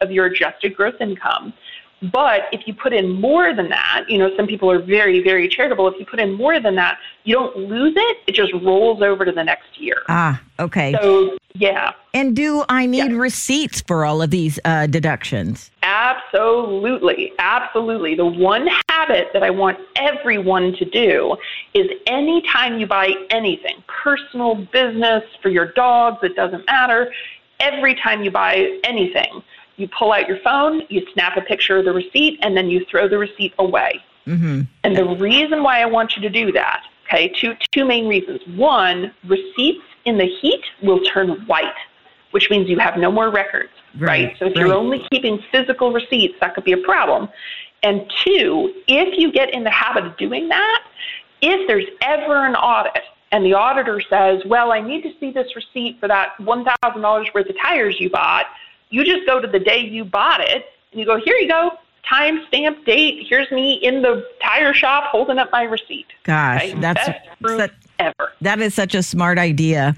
of 0.00 0.10
your 0.12 0.26
adjusted 0.26 0.76
gross 0.76 0.94
income. 1.00 1.52
But 2.12 2.42
if 2.52 2.66
you 2.66 2.74
put 2.74 2.92
in 2.92 3.08
more 3.20 3.54
than 3.54 3.68
that, 3.70 4.04
you 4.08 4.18
know, 4.18 4.30
some 4.36 4.46
people 4.46 4.70
are 4.70 4.80
very, 4.82 5.22
very 5.22 5.48
charitable. 5.48 5.88
If 5.88 5.94
you 5.98 6.06
put 6.06 6.20
in 6.20 6.34
more 6.34 6.60
than 6.60 6.74
that, 6.76 6.98
you 7.24 7.34
don't 7.34 7.56
lose 7.56 7.94
it. 7.96 8.18
It 8.26 8.34
just 8.34 8.52
rolls 8.52 9.02
over 9.02 9.24
to 9.24 9.32
the 9.32 9.44
next 9.44 9.80
year. 9.80 10.02
ah 10.08 10.40
okay 10.60 10.92
So, 11.00 11.36
yeah, 11.56 11.92
and 12.12 12.34
do 12.34 12.64
i 12.68 12.84
need 12.86 13.12
Yeah. 13.12 13.16
receipts 13.18 13.80
for 13.80 14.04
all 14.04 14.20
of 14.22 14.30
these 14.30 14.58
uh, 14.64 14.86
deductions 14.88 15.70
Absolutely, 15.82 17.32
absolutely. 17.38 18.14
The 18.14 18.26
one 18.26 18.68
habit 18.88 19.28
that 19.32 19.42
I 19.42 19.50
want 19.50 19.78
everyone 19.96 20.72
to 20.74 20.84
do 20.84 21.36
is 21.74 21.86
anytime 22.06 22.78
you 22.80 22.86
buy 22.86 23.12
anything, 23.30 23.76
personal, 23.86 24.54
business, 24.72 25.22
for 25.42 25.50
your 25.50 25.72
dogs, 25.72 26.18
it 26.22 26.34
doesn't 26.36 26.66
matter. 26.66 27.12
Every 27.60 27.94
time 27.94 28.24
you 28.24 28.30
buy 28.30 28.78
anything, 28.84 29.42
you 29.76 29.88
pull 29.88 30.12
out 30.12 30.28
your 30.28 30.38
phone, 30.40 30.82
you 30.88 31.04
snap 31.12 31.36
a 31.36 31.40
picture 31.40 31.78
of 31.78 31.84
the 31.84 31.92
receipt, 31.92 32.38
and 32.42 32.56
then 32.56 32.68
you 32.68 32.84
throw 32.90 33.08
the 33.08 33.18
receipt 33.18 33.52
away. 33.58 34.00
mm-hmm. 34.26 34.62
And 34.82 34.96
the 34.96 35.04
reason 35.04 35.62
why 35.62 35.80
I 35.80 35.86
want 35.86 36.16
you 36.16 36.22
to 36.22 36.30
do 36.30 36.52
that, 36.52 36.82
okay, 37.06 37.28
two, 37.28 37.54
two 37.72 37.84
main 37.84 38.08
reasons. 38.08 38.40
One, 38.56 39.12
receipts 39.24 39.84
in 40.04 40.18
the 40.18 40.26
heat 40.26 40.62
will 40.82 41.00
turn 41.04 41.44
white, 41.46 41.74
which 42.30 42.50
means 42.50 42.68
you 42.68 42.78
have 42.78 42.96
no 42.96 43.10
more 43.10 43.30
records, 43.30 43.72
Right, 43.96 44.26
right? 44.26 44.36
So 44.38 44.46
if 44.46 44.56
right. 44.56 44.66
you're 44.66 44.74
only 44.74 45.06
keeping 45.10 45.38
physical 45.50 45.92
receipts, 45.92 46.34
that 46.40 46.54
could 46.54 46.64
be 46.64 46.72
a 46.72 46.78
problem. 46.78 47.28
And 47.82 48.10
two, 48.24 48.72
if 48.86 49.18
you 49.18 49.30
get 49.30 49.52
in 49.52 49.62
the 49.62 49.70
habit 49.70 50.06
of 50.06 50.16
doing 50.16 50.48
that, 50.48 50.84
if 51.42 51.66
there's 51.68 51.84
ever 52.00 52.46
an 52.46 52.54
audit 52.54 53.02
and 53.30 53.44
the 53.44 53.52
auditor 53.52 54.00
says, 54.08 54.40
well, 54.46 54.72
I 54.72 54.80
need 54.80 55.02
to 55.02 55.10
see 55.20 55.30
this 55.30 55.54
receipt 55.54 56.00
for 56.00 56.08
that 56.08 56.30
$1,000 56.40 57.34
worth 57.34 57.48
of 57.48 57.56
tires 57.60 57.96
you 58.00 58.08
bought, 58.08 58.46
you 58.90 59.04
just 59.04 59.26
go 59.26 59.40
to 59.40 59.46
the 59.46 59.58
day 59.58 59.80
you 59.80 60.04
bought 60.04 60.40
it 60.40 60.64
and 60.92 61.00
you 61.00 61.04
go, 61.06 61.18
here 61.24 61.36
you 61.36 61.48
go, 61.48 61.72
time 62.08 62.44
stamp 62.48 62.84
date. 62.84 63.26
Here's 63.28 63.50
me 63.50 63.74
in 63.74 64.02
the 64.02 64.24
tire 64.42 64.74
shop 64.74 65.04
holding 65.10 65.38
up 65.38 65.50
my 65.52 65.62
receipt. 65.62 66.06
Gosh, 66.24 66.62
Okay? 66.62 66.80
that's 66.80 67.06
that- 67.06 67.70
ever. 68.00 68.32
That 68.40 68.58
is 68.60 68.74
such 68.74 68.94
a 68.96 69.02
smart 69.04 69.38
idea. 69.38 69.94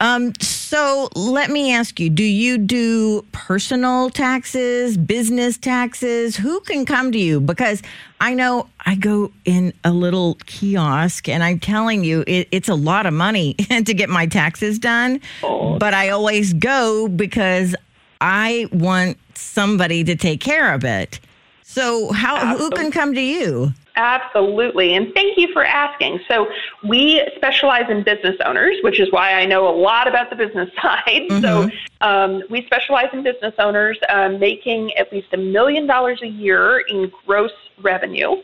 Um, 0.00 0.34
so 0.38 1.08
let 1.16 1.50
me 1.50 1.72
ask 1.72 1.98
you: 1.98 2.10
Do 2.10 2.22
you 2.22 2.58
do 2.58 3.24
personal 3.32 4.10
taxes, 4.10 4.96
business 4.98 5.56
taxes? 5.56 6.36
Who 6.36 6.60
can 6.60 6.84
come 6.84 7.10
to 7.12 7.18
you? 7.18 7.40
Because 7.40 7.82
I 8.20 8.34
know 8.34 8.68
I 8.84 8.96
go 8.96 9.32
in 9.46 9.72
a 9.82 9.90
little 9.92 10.34
kiosk, 10.46 11.26
and 11.28 11.42
I'm 11.42 11.58
telling 11.58 12.04
you, 12.04 12.22
it, 12.26 12.48
it's 12.52 12.68
a 12.68 12.74
lot 12.74 13.06
of 13.06 13.14
money 13.14 13.54
to 13.70 13.94
get 13.94 14.10
my 14.10 14.26
taxes 14.26 14.78
done. 14.78 15.20
But 15.40 15.94
I 15.94 16.10
always 16.10 16.52
go 16.52 17.08
because 17.08 17.74
I 18.20 18.68
want 18.72 19.18
somebody 19.34 20.04
to 20.04 20.16
take 20.16 20.40
care 20.40 20.74
of 20.74 20.84
it. 20.84 21.20
So 21.62 22.12
how 22.12 22.56
who 22.56 22.70
can 22.70 22.90
come 22.90 23.14
to 23.14 23.20
you? 23.20 23.72
Absolutely. 23.98 24.94
And 24.94 25.12
thank 25.12 25.36
you 25.36 25.52
for 25.52 25.64
asking. 25.64 26.20
So, 26.28 26.46
we 26.84 27.20
specialize 27.34 27.90
in 27.90 28.04
business 28.04 28.36
owners, 28.44 28.76
which 28.82 29.00
is 29.00 29.10
why 29.10 29.32
I 29.32 29.44
know 29.44 29.68
a 29.68 29.74
lot 29.76 30.06
about 30.06 30.30
the 30.30 30.36
business 30.36 30.70
side. 30.82 31.26
So, 31.40 31.68
um, 32.00 32.44
we 32.48 32.64
specialize 32.66 33.08
in 33.12 33.24
business 33.24 33.54
owners 33.58 33.98
um, 34.08 34.38
making 34.38 34.94
at 34.94 35.12
least 35.12 35.28
a 35.32 35.36
million 35.36 35.86
dollars 35.86 36.22
a 36.22 36.28
year 36.28 36.78
in 36.88 37.10
gross 37.26 37.50
revenue. 37.82 38.36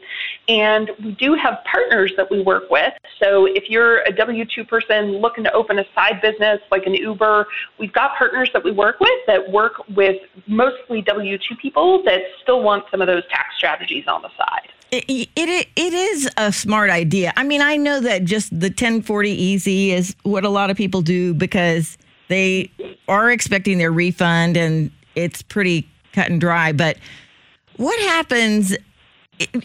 And 0.48 0.90
we 1.02 1.12
do 1.12 1.34
have 1.34 1.58
partners 1.64 2.12
that 2.16 2.30
we 2.30 2.42
work 2.42 2.64
with. 2.70 2.92
So, 3.22 3.46
if 3.46 3.70
you're 3.70 4.02
a 4.02 4.12
W 4.12 4.44
2 4.44 4.64
person 4.64 5.12
looking 5.12 5.44
to 5.44 5.52
open 5.52 5.78
a 5.78 5.84
side 5.94 6.20
business 6.20 6.60
like 6.70 6.86
an 6.86 6.94
Uber, 6.94 7.46
we've 7.78 7.92
got 7.92 8.16
partners 8.16 8.50
that 8.52 8.62
we 8.62 8.70
work 8.70 9.00
with 9.00 9.26
that 9.26 9.50
work 9.50 9.72
with 9.96 10.16
mostly 10.46 11.00
W 11.02 11.38
2 11.38 11.56
people 11.56 12.02
that 12.04 12.20
still 12.42 12.62
want 12.62 12.84
some 12.90 13.00
of 13.00 13.06
those 13.06 13.26
tax 13.30 13.56
strategies 13.56 14.04
on 14.06 14.22
the 14.22 14.28
side. 14.36 14.68
It, 14.90 15.28
it 15.34 15.68
it 15.74 15.92
is 15.94 16.28
a 16.36 16.52
smart 16.52 16.90
idea. 16.90 17.32
I 17.36 17.42
mean, 17.42 17.62
I 17.62 17.76
know 17.76 18.00
that 18.00 18.24
just 18.24 18.58
the 18.58 18.70
1040EZ 18.70 19.88
is 19.88 20.14
what 20.22 20.44
a 20.44 20.48
lot 20.48 20.70
of 20.70 20.76
people 20.76 21.00
do 21.02 21.34
because 21.34 21.98
they 22.28 22.70
are 23.08 23.30
expecting 23.30 23.78
their 23.78 23.92
refund 23.92 24.56
and 24.56 24.90
it's 25.14 25.42
pretty 25.42 25.88
cut 26.12 26.30
and 26.30 26.40
dry. 26.40 26.72
But 26.72 26.98
what 27.76 27.98
happens? 28.00 28.76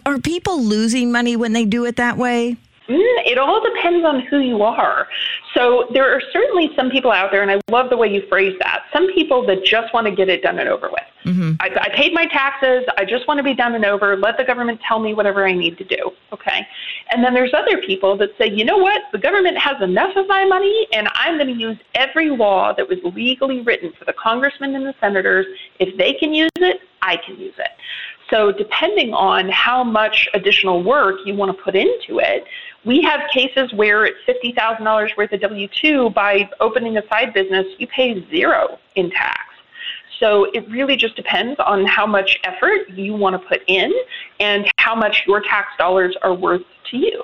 Are 0.06 0.18
people 0.18 0.62
losing 0.64 1.12
money 1.12 1.36
when 1.36 1.54
they 1.54 1.66
do 1.66 1.86
it 1.86 1.96
that 1.98 2.18
way? 2.18 2.58
Mm, 2.88 3.26
It 3.26 3.38
all 3.38 3.62
depends 3.64 4.04
on 4.04 4.22
who 4.22 4.40
you 4.40 4.64
are. 4.64 5.08
So 5.54 5.88
there 5.94 6.12
are 6.12 6.22
certainly 6.34 6.72
some 6.76 6.90
people 6.90 7.12
out 7.12 7.30
there, 7.32 7.44
and 7.44 7.52
I 7.52 7.60
love 7.70 7.92
the 7.92 7.98
way 7.98 8.08
you 8.12 8.24
phrase 8.28 8.58
that. 8.62 8.86
Some 8.92 9.14
people 9.14 9.46
that 9.46 9.64
just 9.64 9.94
want 9.94 10.08
to 10.08 10.12
get 10.12 10.28
it 10.28 10.42
done 10.42 10.58
and 10.58 10.68
over 10.68 10.90
with. 10.90 11.04
I, 11.60 11.70
I 11.82 11.90
paid 11.90 12.14
my 12.14 12.26
taxes. 12.26 12.86
I 12.98 13.06
just 13.06 13.28
want 13.28 13.38
to 13.38 13.44
be 13.44 13.54
done 13.54 13.76
and 13.76 13.86
over. 13.86 14.18
Let 14.18 14.38
the 14.38 14.44
government 14.44 14.82
tell 14.88 15.00
me 15.00 15.14
whatever 15.14 15.46
I 15.46 15.54
need 15.54 15.78
to 15.78 15.84
do. 15.84 16.12
Okay. 16.34 16.66
And 17.12 17.24
then 17.24 17.36
there's 17.36 17.54
other 17.54 17.78
people 17.78 18.18
that 18.18 18.30
say, 18.40 18.50
you 18.50 18.66
know 18.66 18.78
what? 18.78 19.04
The 19.12 19.20
government 19.20 19.58
has 19.60 19.80
enough 19.82 20.16
of 20.16 20.28
my 20.28 20.46
money, 20.46 20.88
and 20.94 21.08
I'm 21.14 21.38
going 21.38 21.54
to 21.54 21.60
use 21.60 21.78
every 21.94 22.32
law 22.32 22.74
that 22.74 22.90
was 22.90 22.98
legally 23.14 23.62
written 23.62 23.92
for 24.00 24.06
the 24.06 24.14
congressmen 24.14 24.76
and 24.76 24.86
the 24.86 24.96
senators. 25.00 25.46
If 25.80 25.96
they 25.98 26.14
can 26.14 26.34
use 26.34 26.50
it, 26.56 26.82
I 27.04 27.18
can 27.18 27.38
use 27.38 27.56
it. 27.60 27.70
So, 28.30 28.52
depending 28.52 29.14
on 29.14 29.50
how 29.50 29.84
much 29.84 30.28
additional 30.34 30.84
work 30.84 31.20
you 31.26 31.34
want 31.34 31.56
to 31.56 31.64
put 31.64 31.76
into 31.76 32.20
it, 32.20 32.46
we 32.86 33.02
have 33.02 33.22
cases 33.32 33.74
where 33.74 34.06
it's 34.06 34.20
$50,000 34.28 35.18
worth 35.18 35.34
of 35.34 35.42
W 35.42 35.68
2 35.68 36.12
by 36.12 36.50
opening 36.60 36.98
a 36.98 37.08
side 37.08 37.34
business, 37.34 37.66
you 37.80 37.88
pay 37.88 38.24
zero 38.30 38.78
in 38.96 39.10
tax. 39.10 39.40
So, 40.20 40.46
it 40.52 40.70
really 40.70 40.96
just 40.96 41.16
depends 41.16 41.60
on 41.60 41.86
how 41.86 42.06
much 42.06 42.40
effort 42.44 42.90
you 42.90 43.14
want 43.16 43.42
to 43.42 43.48
put 43.48 43.64
in 43.68 43.92
and 44.40 44.70
how 44.78 44.94
much 44.94 45.24
your 45.26 45.42
tax 45.42 45.70
dollars 45.78 46.16
are 46.22 46.34
worth 46.34 46.64
to 46.92 46.98
you. 46.98 47.24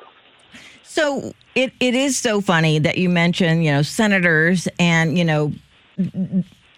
So 0.96 1.34
it, 1.56 1.74
it 1.82 1.94
is 1.94 2.18
so 2.18 2.40
funny 2.40 2.80
that 2.80 2.98
you 2.98 3.10
mentioned, 3.10 3.66
you 3.66 3.72
know, 3.72 3.82
senators 3.82 4.66
and, 4.80 5.18
you 5.18 5.26
know, 5.26 5.52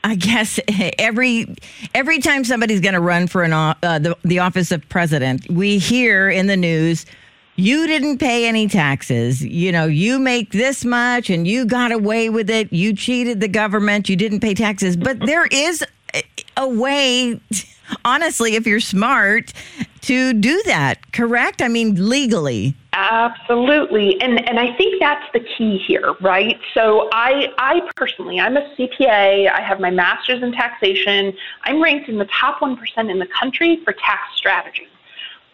I 0.04 0.16
guess 0.16 0.60
every 1.00 1.54
every 1.94 2.20
time 2.20 2.44
somebody's 2.44 2.80
going 2.82 2.94
to 2.94 3.00
run 3.02 3.28
for 3.28 3.44
an 3.44 3.54
uh, 3.54 3.74
the 3.82 4.18
the 4.24 4.40
office 4.40 4.72
of 4.72 4.88
president, 4.90 5.50
we 5.50 5.78
hear 5.78 6.30
in 6.30 6.48
the 6.48 6.58
news, 6.58 7.06
you 7.56 7.88
didn't 7.88 8.20
pay 8.20 8.48
any 8.48 8.68
taxes. 8.68 9.44
You 9.44 9.72
know, 9.72 9.86
you 9.86 10.20
make 10.20 10.52
this 10.52 10.86
much 10.86 11.30
and 11.30 11.48
you 11.48 11.66
got 11.66 11.92
away 11.92 12.30
with 12.30 12.50
it. 12.50 12.72
You 12.72 12.94
cheated 12.96 13.42
the 13.42 13.48
government. 13.48 14.08
You 14.10 14.16
didn't 14.16 14.40
pay 14.42 14.54
taxes. 14.54 14.96
But 14.96 15.20
there 15.20 15.46
is 15.48 15.84
a- 16.14 16.24
a 16.56 16.68
way, 16.68 17.40
honestly, 18.06 18.56
if 18.56 18.68
you're 18.68 18.80
smart, 18.80 19.54
to 20.02 20.34
do 20.34 20.62
that. 20.66 21.12
Correct? 21.12 21.62
I 21.62 21.68
mean, 21.68 22.10
legally. 22.10 22.76
Absolutely. 22.94 24.20
And 24.22 24.48
and 24.48 24.60
I 24.60 24.76
think 24.76 25.00
that's 25.00 25.26
the 25.34 25.42
key 25.42 25.78
here, 25.78 26.16
right? 26.22 26.58
So 26.74 27.10
I 27.12 27.54
I 27.58 27.82
personally 27.96 28.40
I'm 28.40 28.58
a 28.58 28.62
CPA, 28.76 29.52
I 29.52 29.62
have 29.62 29.80
my 29.80 29.92
masters 29.92 30.42
in 30.42 30.52
taxation. 30.52 31.34
I'm 31.64 31.82
ranked 31.84 32.10
in 32.10 32.18
the 32.18 32.26
top 32.26 32.60
1% 32.60 33.12
in 33.12 33.20
the 33.20 33.28
country 33.28 33.82
for 33.84 33.94
tax 33.94 34.36
strategy. 34.36 34.88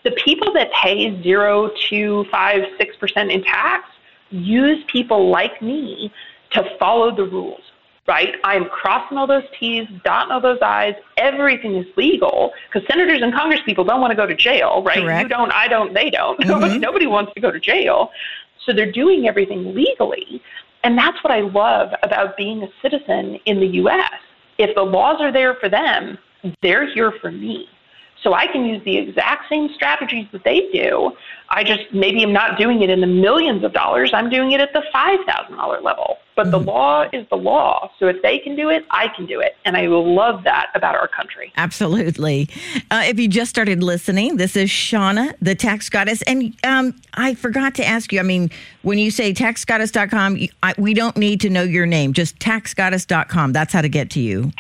The 0.04 0.12
people 0.12 0.54
that 0.54 0.72
pay 0.72 1.22
0 1.24 1.72
to 1.90 2.26
5 2.32 2.62
6% 2.80 3.34
in 3.34 3.44
tax 3.44 3.90
use 4.30 4.84
people 4.88 5.30
like 5.30 5.62
me 5.62 6.14
to 6.52 6.78
follow 6.78 7.14
the 7.16 7.24
rules. 7.24 7.73
Right? 8.06 8.36
I'm 8.44 8.66
crossing 8.66 9.18
all 9.18 9.28
those 9.28 9.46
T's, 9.58 9.88
dotting 10.04 10.34
all 10.34 10.42
those 10.42 10.60
I's. 10.62 10.96
Everything 11.16 11.76
is 11.76 11.86
legal 11.96 12.52
because 12.68 12.86
senators 12.88 13.22
and 13.22 13.32
congresspeople 13.34 13.88
don't 13.88 14.02
want 14.02 14.12
to 14.12 14.18
go 14.18 14.26
to 14.26 14.36
jail, 14.36 14.84
right? 14.84 15.02
Correct. 15.02 15.24
You 15.24 15.30
don't, 15.30 15.54
I 15.54 15.70
don't, 15.70 15.94
they 15.94 16.10
don't. 16.10 16.38
Nobody, 16.46 16.72
mm-hmm. 16.74 16.82
nobody 16.82 17.08
wants 17.08 17.34
to 17.34 17.40
go 17.40 17.50
to 17.50 17.62
jail. 17.62 18.12
So 18.66 18.74
they're 18.74 18.92
doing 18.92 19.28
everything 19.28 19.74
legally. 19.74 20.42
And 20.84 20.98
that's 20.98 21.24
what 21.24 21.32
I 21.32 21.42
love 21.42 21.94
about 22.04 22.36
being 22.36 22.62
a 22.64 22.68
citizen 22.82 23.36
in 23.46 23.62
the 23.62 23.68
U.S. 23.68 24.12
If 24.58 24.76
the 24.76 24.84
laws 24.84 25.22
are 25.22 25.32
there 25.32 25.56
for 25.56 25.70
them, 25.70 26.18
they're 26.62 26.94
here 26.94 27.14
for 27.22 27.32
me. 27.32 27.68
So 28.22 28.34
I 28.34 28.48
can 28.48 28.66
use 28.66 28.82
the 28.86 28.98
exact 28.98 29.50
same 29.50 29.70
strategies 29.74 30.28
that 30.32 30.44
they 30.44 30.70
do. 30.72 31.12
I 31.50 31.64
just 31.64 31.94
maybe 31.94 32.24
am 32.24 32.32
not 32.32 32.58
doing 32.58 32.82
it 32.82 32.90
in 32.90 33.02
the 33.02 33.08
millions 33.08 33.64
of 33.64 33.74
dollars. 33.74 34.12
I'm 34.14 34.30
doing 34.30 34.52
it 34.52 34.62
at 34.62 34.72
the 34.74 34.84
$5,000 34.94 35.84
level. 35.84 36.18
But 36.36 36.52
the 36.52 36.60
law 36.60 37.08
is 37.14 37.28
the 37.30 37.38
law. 37.38 37.92
So 38.00 38.08
if 38.08 38.22
they 38.22 38.40
can 38.40 38.56
do 38.56 38.70
it, 38.70 38.86
I 38.90 39.08
can 39.10 39.26
do 39.26 39.40
it. 39.40 39.56
And 39.66 39.78
I 39.78 39.86
love 39.88 40.44
that 40.44 40.72
about 40.74 40.96
our 40.96 41.08
country. 41.08 41.54
Absolutely. 41.56 42.50
Uh, 42.90 43.04
if 43.06 43.20
you 43.20 43.28
just 43.28 43.50
started 43.50 43.84
listening, 43.84 44.38
this 44.38 44.56
is 44.56 44.70
Shauna, 44.70 45.36
the 45.42 45.56
tax 45.56 45.90
goddess. 45.90 46.22
And 46.24 46.56
um, 46.64 47.00
I 47.14 47.36
forgot 47.36 47.76
to 47.76 47.86
ask 47.86 48.12
you 48.12 48.24
I 48.24 48.24
mean, 48.24 48.50
when 48.84 48.98
you 48.98 49.12
say 49.12 49.34
taxgoddess.com, 49.34 50.40
I, 50.62 50.74
we 50.78 50.94
don't 50.94 51.18
need 51.18 51.42
to 51.42 51.50
know 51.50 51.64
your 51.64 51.86
name, 51.86 52.14
just 52.14 52.40
taxgoddess.com. 52.40 53.52
That's 53.54 53.74
how 53.74 53.82
to 53.82 53.90
get 53.90 54.10
to 54.12 54.22
you. 54.22 54.52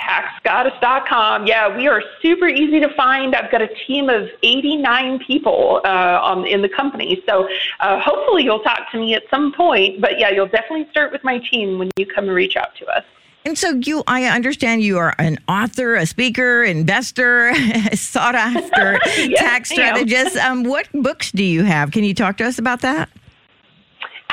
taxgoddess.com. 0.46 1.48
Yeah, 1.48 1.76
we 1.76 1.88
are 1.88 2.04
super 2.22 2.48
easy 2.48 2.80
to 2.82 2.94
find. 2.96 3.36
I've 3.36 3.52
got 3.52 3.62
a 3.62 3.70
team 3.88 4.10
of 4.10 4.28
89 4.44 5.20
people 5.20 5.82
uh, 5.86 6.20
on, 6.22 6.46
in 6.46 6.62
the 6.62 6.70
company. 6.70 7.24
So 7.28 7.48
uh, 7.80 8.02
hopefully 8.02 8.44
you'll 8.44 8.62
talk 8.62 8.92
to 8.92 9.00
me 9.00 9.14
at 9.14 9.24
some 9.30 9.54
point. 9.54 10.02
But 10.02 10.20
yeah, 10.20 10.30
you'll 10.30 10.48
definitely 10.48 10.88
start 10.92 11.12
with 11.12 11.24
my 11.24 11.40
team 11.40 11.63
when 11.78 11.92
you 11.98 12.06
come 12.06 12.26
and 12.26 12.34
reach 12.34 12.56
out 12.56 12.76
to 12.78 12.86
us. 12.88 13.04
And 13.46 13.58
so 13.58 13.72
you, 13.72 14.04
I 14.08 14.24
understand 14.26 14.84
you 14.84 14.98
are 15.00 15.14
an 15.20 15.38
author, 15.50 15.96
a 15.96 16.06
speaker, 16.06 16.64
investor, 16.64 17.54
sought 17.94 18.36
after 18.36 18.94
Yes, 19.18 19.40
tax 19.40 19.70
strategist. 19.70 20.38
Um, 20.38 20.64
what 20.64 20.88
books 20.94 21.32
do 21.32 21.44
you 21.44 21.64
have? 21.64 21.92
Can 21.92 22.04
you 22.06 22.14
talk 22.14 22.38
to 22.38 22.46
us 22.46 22.58
about 22.58 22.82
that? 22.82 23.10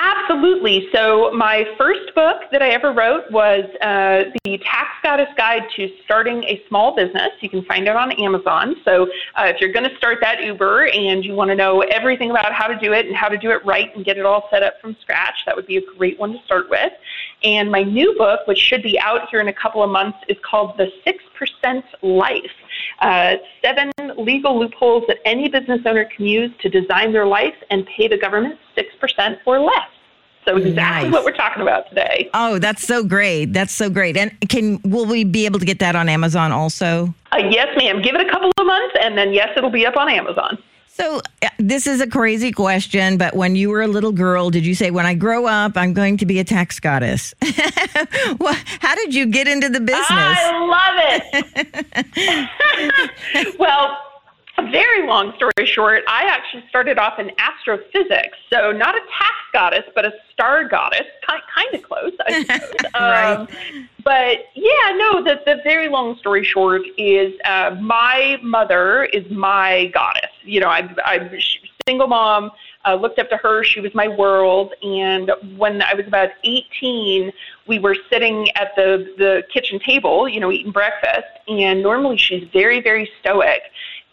Absolutely. 0.03 0.89
So, 0.95 1.31
my 1.33 1.67
first 1.77 2.15
book 2.15 2.45
that 2.53 2.63
I 2.63 2.71
ever 2.71 2.91
wrote 2.91 3.31
was 3.31 3.65
uh, 3.83 4.31
The 4.45 4.57
Tax 4.59 4.89
Goddess 5.03 5.29
Guide 5.37 5.65
to 5.77 5.91
Starting 6.05 6.43
a 6.45 6.63
Small 6.69 6.97
Business. 6.97 7.29
You 7.41 7.51
can 7.51 7.63
find 7.67 7.87
it 7.87 7.95
on 7.95 8.13
Amazon. 8.13 8.77
So, 8.83 9.11
uh, 9.35 9.45
if 9.45 9.61
you're 9.61 9.73
going 9.73 9.89
to 9.89 9.95
start 9.99 10.19
that 10.23 10.43
Uber 10.43 10.87
and 10.87 11.23
you 11.23 11.35
want 11.35 11.51
to 11.51 11.55
know 11.55 11.83
everything 11.83 12.31
about 12.31 12.55
how 12.55 12.67
to 12.67 12.79
do 12.79 12.95
it 12.95 13.07
and 13.07 13.15
how 13.15 13.29
to 13.29 13.37
do 13.37 13.51
it 13.51 13.63
right 13.67 13.95
and 13.95 14.03
get 14.03 14.17
it 14.17 14.25
all 14.25 14.49
set 14.51 14.63
up 14.63 14.81
from 14.81 14.97
scratch, 15.03 15.45
that 15.45 15.55
would 15.55 15.67
be 15.67 15.77
a 15.77 15.83
great 15.99 16.19
one 16.19 16.33
to 16.33 16.39
start 16.47 16.71
with. 16.71 16.93
And 17.45 17.71
my 17.71 17.83
new 17.83 18.17
book, 18.17 18.47
which 18.47 18.59
should 18.59 18.83
be 18.83 18.99
out 19.01 19.29
here 19.29 19.41
in 19.41 19.49
a 19.49 19.53
couple 19.53 19.83
of 19.83 19.91
months, 19.91 20.19
is 20.29 20.39
called 20.43 20.79
The 20.79 20.91
6% 21.07 21.83
Life. 22.01 22.51
Uh, 23.01 23.37
seven 23.63 23.91
legal 24.17 24.59
loopholes 24.59 25.05
that 25.09 25.19
any 25.25 25.49
business 25.49 25.81
owner 25.87 26.05
can 26.05 26.27
use 26.27 26.51
to 26.61 26.69
design 26.69 27.13
their 27.13 27.27
life 27.27 27.55
and 27.71 27.87
pay 27.97 28.09
the 28.09 28.19
government 28.19 28.59
6% 28.77 29.37
or 29.47 29.61
less. 29.61 29.89
So 30.47 30.57
exactly 30.57 31.11
Nice. 31.11 31.13
what 31.13 31.25
we're 31.25 31.37
talking 31.37 31.63
about 31.63 31.89
today. 31.91 32.31
Oh, 32.33 32.59
that's 32.59 32.83
so 32.87 33.05
great. 33.05 33.53
That's 33.53 33.73
so 33.73 33.91
great. 33.91 34.17
And 34.17 34.33
can 34.49 34.81
will 34.85 35.05
we 35.05 35.23
be 35.23 35.45
able 35.45 35.59
to 35.59 35.67
get 35.67 35.81
that 35.81 35.95
on 35.95 36.09
Amazon 36.09 36.51
also? 36.51 37.15
Uh, 37.33 37.43
yes, 37.51 37.69
ma'am. 37.77 38.01
Give 38.01 38.15
it 38.15 38.27
a 38.27 38.31
couple 38.31 38.51
of 38.57 38.67
months, 38.67 38.97
and 39.03 39.19
then 39.19 39.33
yes, 39.35 39.51
it'll 39.57 39.71
be 39.71 39.85
up 39.85 39.97
on 39.97 40.09
Amazon. 40.09 40.57
So, 41.01 41.23
uh, 41.43 41.49
this 41.59 41.87
is 41.87 42.03
a 42.03 42.07
crazy 42.07 42.53
question, 42.53 43.17
but 43.17 43.35
when 43.35 43.57
you 43.57 43.71
were 43.71 43.81
a 43.81 43.87
little 43.87 44.13
girl, 44.13 44.51
did 44.51 44.67
you 44.67 44.75
say, 44.75 44.91
when 44.91 45.07
I 45.07 45.15
grow 45.15 45.47
up, 45.47 45.75
I'm 45.75 45.95
going 45.95 46.19
to 46.19 46.27
be 46.27 46.39
a 46.41 46.45
tax 46.45 46.79
goddess? 46.79 47.33
well, 48.39 48.55
how 48.81 48.95
did 48.97 49.15
you 49.15 49.25
get 49.25 49.49
into 49.49 49.71
the 49.71 49.81
business? 49.81 50.07
I 50.11 50.59
love 50.77 52.51
it. 53.33 53.59
well, 53.59 53.97
a 54.59 54.71
very 54.71 55.07
long 55.07 55.33
story 55.37 55.65
short, 55.65 56.03
I 56.07 56.25
actually 56.25 56.65
started 56.69 56.99
off 56.99 57.19
in 57.19 57.31
astrophysics. 57.39 58.37
So, 58.53 58.71
not 58.71 58.95
a 58.95 59.01
tax 59.01 59.35
goddess, 59.55 59.85
but 59.95 60.05
a 60.05 60.13
star 60.33 60.69
goddess. 60.69 61.07
Kind, 61.27 61.43
kind 61.55 61.75
of 61.75 61.83
close, 61.83 62.13
I 62.27 62.43
suppose. 62.45 62.91
Right. 62.95 63.33
Um, 63.33 63.49
but 64.05 64.49
yeah, 64.55 64.97
no, 64.97 65.25
the, 65.25 65.41
the 65.47 65.61
very 65.65 65.89
long 65.89 66.19
story 66.19 66.45
short 66.45 66.83
is 66.99 67.33
uh, 67.47 67.77
my 67.81 68.39
mother 68.43 69.05
is 69.05 69.31
my 69.31 69.87
goddess. 69.95 70.30
You 70.43 70.61
know, 70.61 70.69
I, 70.69 70.89
I'm 71.05 71.31
single 71.87 72.07
mom. 72.07 72.51
Uh, 72.87 72.95
looked 72.95 73.19
up 73.19 73.29
to 73.29 73.37
her. 73.37 73.63
She 73.63 73.81
was 73.81 73.95
my 73.95 74.09
world. 74.09 74.73
And 74.83 75.31
when 75.57 75.83
I 75.83 75.95
was 75.95 76.07
about 76.07 76.31
18, 76.45 77.33
we 77.67 77.79
were 77.79 77.97
sitting 78.11 78.49
at 78.57 78.75
the, 78.77 79.13
the 79.19 79.43
kitchen 79.53 79.79
table, 79.79 80.29
you 80.29 80.41
know, 80.41 80.51
eating 80.51 80.73
breakfast. 80.73 81.29
And 81.49 81.83
normally 81.83 82.17
she's 82.17 82.49
very, 82.53 82.81
very 82.81 83.11
stoic 83.21 83.63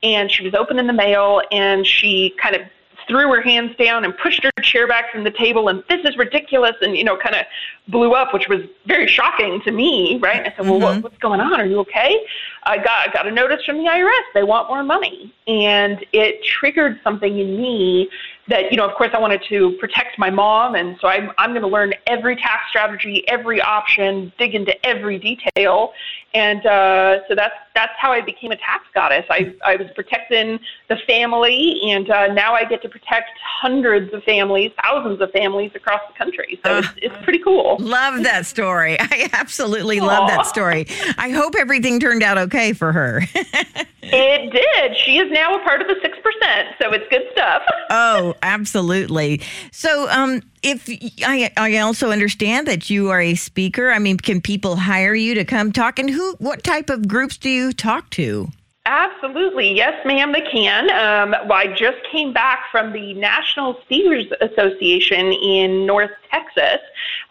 and 0.03 0.31
she 0.31 0.43
was 0.43 0.53
opening 0.53 0.87
the 0.87 0.93
mail 0.93 1.41
and 1.51 1.85
she 1.85 2.35
kind 2.41 2.55
of 2.55 2.61
threw 3.07 3.33
her 3.33 3.41
hands 3.41 3.75
down 3.77 4.03
and 4.03 4.17
pushed 4.17 4.43
her 4.43 4.51
chair 4.61 4.87
back 4.87 5.11
from 5.11 5.23
the 5.23 5.31
table 5.31 5.69
and 5.69 5.83
this 5.89 6.03
is 6.05 6.17
ridiculous 6.17 6.75
and 6.81 6.97
you 6.97 7.03
know 7.03 7.17
kind 7.17 7.35
of 7.35 7.45
blew 7.87 8.13
up 8.13 8.33
which 8.33 8.47
was 8.47 8.61
very 8.85 9.07
shocking 9.07 9.61
to 9.61 9.71
me 9.71 10.19
right? 10.21 10.41
I 10.41 10.53
said 10.55 10.65
well 10.65 10.79
what, 10.79 10.93
mm-hmm. 10.93 11.01
what's 11.01 11.17
going 11.17 11.39
on? 11.39 11.59
Are 11.59 11.65
you 11.65 11.79
okay? 11.79 12.25
I 12.63 12.77
got 12.77 13.07
I 13.07 13.11
got 13.11 13.27
a 13.27 13.31
notice 13.31 13.63
from 13.65 13.77
the 13.77 13.85
irs 13.85 14.33
they 14.33 14.43
want 14.43 14.67
more 14.67 14.83
money. 14.83 15.33
And 15.47 16.05
it 16.11 16.43
triggered 16.43 16.99
something 17.03 17.37
in 17.37 17.61
me 17.61 18.09
that 18.47 18.71
you 18.71 18.77
know 18.77 18.87
of 18.87 18.95
course 18.95 19.09
i 19.13 19.19
wanted 19.19 19.41
to 19.47 19.71
protect 19.79 20.17
my 20.17 20.29
mom 20.29 20.75
and 20.75 20.97
so 21.01 21.07
i'm, 21.07 21.31
I'm 21.37 21.51
going 21.51 21.61
to 21.61 21.67
learn 21.67 21.93
every 22.07 22.35
tax 22.35 22.69
strategy 22.69 23.27
every 23.27 23.61
option 23.61 24.31
dig 24.37 24.55
into 24.55 24.73
every 24.85 25.19
detail 25.19 25.93
and 26.37 26.65
uh, 26.65 27.19
so 27.27 27.35
that's 27.35 27.55
that's 27.73 27.93
how 27.97 28.11
I 28.11 28.21
became 28.21 28.51
a 28.51 28.57
tax 28.57 28.83
goddess. 28.93 29.25
I 29.29 29.55
I 29.65 29.75
was 29.75 29.87
protecting 29.95 30.59
the 30.87 30.97
family, 31.07 31.79
and 31.85 32.09
uh, 32.09 32.27
now 32.27 32.53
I 32.53 32.63
get 32.65 32.81
to 32.83 32.89
protect 32.89 33.31
hundreds 33.43 34.13
of 34.13 34.23
families, 34.23 34.71
thousands 34.83 35.19
of 35.21 35.31
families 35.31 35.71
across 35.73 36.01
the 36.07 36.17
country. 36.17 36.59
So 36.63 36.77
it's, 36.77 36.89
it's 36.97 37.15
pretty 37.23 37.39
cool. 37.39 37.77
Love 37.79 38.23
that 38.23 38.45
story. 38.45 38.97
I 38.99 39.29
absolutely 39.33 39.99
love 39.99 40.27
that 40.27 40.45
story. 40.45 40.85
I 41.17 41.29
hope 41.29 41.55
everything 41.57 41.99
turned 41.99 42.23
out 42.23 42.37
okay 42.37 42.73
for 42.73 42.91
her. 42.91 43.23
It 44.09 44.53
did. 44.53 44.97
She 44.99 45.17
is 45.17 45.29
now 45.31 45.59
a 45.59 45.63
part 45.63 45.81
of 45.81 45.87
the 45.87 45.95
six 46.01 46.17
percent, 46.19 46.69
so 46.81 46.93
it's 46.93 47.05
good 47.09 47.23
stuff. 47.33 47.61
oh, 47.89 48.35
absolutely. 48.41 49.41
So, 49.71 50.09
um, 50.09 50.41
if 50.63 50.89
I, 51.23 51.51
I 51.55 51.77
also 51.79 52.11
understand 52.11 52.67
that 52.67 52.89
you 52.89 53.09
are 53.09 53.21
a 53.21 53.35
speaker, 53.35 53.91
I 53.91 53.99
mean, 53.99 54.17
can 54.17 54.41
people 54.41 54.75
hire 54.75 55.15
you 55.15 55.35
to 55.35 55.45
come 55.45 55.71
talk? 55.71 55.99
And 55.99 56.09
who, 56.09 56.35
what 56.39 56.63
type 56.63 56.89
of 56.89 57.07
groups 57.07 57.37
do 57.37 57.49
you 57.49 57.73
talk 57.73 58.09
to? 58.11 58.49
Absolutely. 58.89 59.75
Yes, 59.75 59.93
ma'am, 60.05 60.31
they 60.31 60.39
can. 60.49 60.89
Um, 60.91 61.31
well, 61.49 61.57
I 61.57 61.67
just 61.67 61.97
came 62.09 62.31
back 62.31 62.71
from 62.71 62.93
the 62.93 63.13
National 63.15 63.77
Speakers 63.81 64.27
Association 64.39 65.33
in 65.33 65.85
North 65.85 66.11
Texas. 66.31 66.79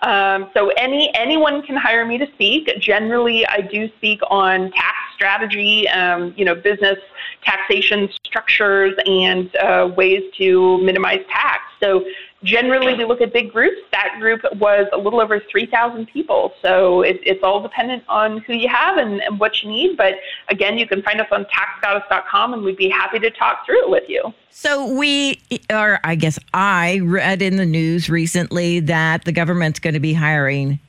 Um, 0.02 0.50
so 0.52 0.68
any 0.76 1.10
anyone 1.14 1.62
can 1.62 1.74
hire 1.74 2.04
me 2.04 2.18
to 2.18 2.26
speak. 2.34 2.68
Generally, 2.78 3.46
I 3.46 3.62
do 3.62 3.88
speak 3.96 4.20
on 4.28 4.70
tax 4.72 4.96
strategy, 5.14 5.88
um, 5.88 6.34
you 6.36 6.44
know, 6.44 6.54
business 6.54 6.98
taxation 7.42 8.10
structures, 8.26 8.92
and 9.06 9.56
uh, 9.56 9.90
ways 9.96 10.24
to 10.36 10.76
minimize 10.82 11.24
tax. 11.30 11.62
So 11.80 12.04
generally, 12.44 12.94
we 12.94 13.04
look 13.04 13.20
at 13.20 13.32
big 13.32 13.52
groups. 13.52 13.76
That 13.92 14.16
group 14.20 14.42
was 14.58 14.86
a 14.92 14.96
little 14.96 15.20
over 15.20 15.40
3,000 15.50 16.06
people. 16.06 16.52
So 16.62 17.02
it, 17.02 17.20
it's 17.22 17.42
all 17.42 17.62
dependent 17.62 18.04
on 18.08 18.38
who 18.38 18.54
you 18.54 18.68
have 18.68 18.98
and, 18.98 19.20
and 19.22 19.38
what 19.38 19.62
you 19.62 19.70
need. 19.70 19.96
But 19.96 20.14
again, 20.48 20.78
you 20.78 20.86
can 20.86 21.02
find 21.02 21.20
us 21.20 21.28
on 21.30 21.46
taxgoddess.com, 21.46 22.54
and 22.54 22.62
we'd 22.62 22.76
be 22.76 22.88
happy 22.88 23.18
to 23.18 23.30
talk 23.30 23.64
through 23.66 23.84
it 23.84 23.90
with 23.90 24.04
you. 24.08 24.32
So 24.50 24.92
we 24.94 25.40
are, 25.70 26.00
I 26.04 26.14
guess 26.14 26.38
I 26.54 27.00
read 27.04 27.42
in 27.42 27.56
the 27.56 27.66
news 27.66 28.08
recently 28.08 28.80
that 28.80 29.24
the 29.24 29.32
government's 29.32 29.78
going 29.78 29.94
to 29.94 30.00
be 30.00 30.14
hiring 30.14 30.80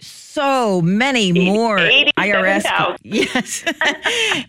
so 0.00 0.80
many 0.82 1.32
more 1.32 1.78
IRS. 1.78 2.64
87,000. 2.66 2.96
Yes. 3.04 3.64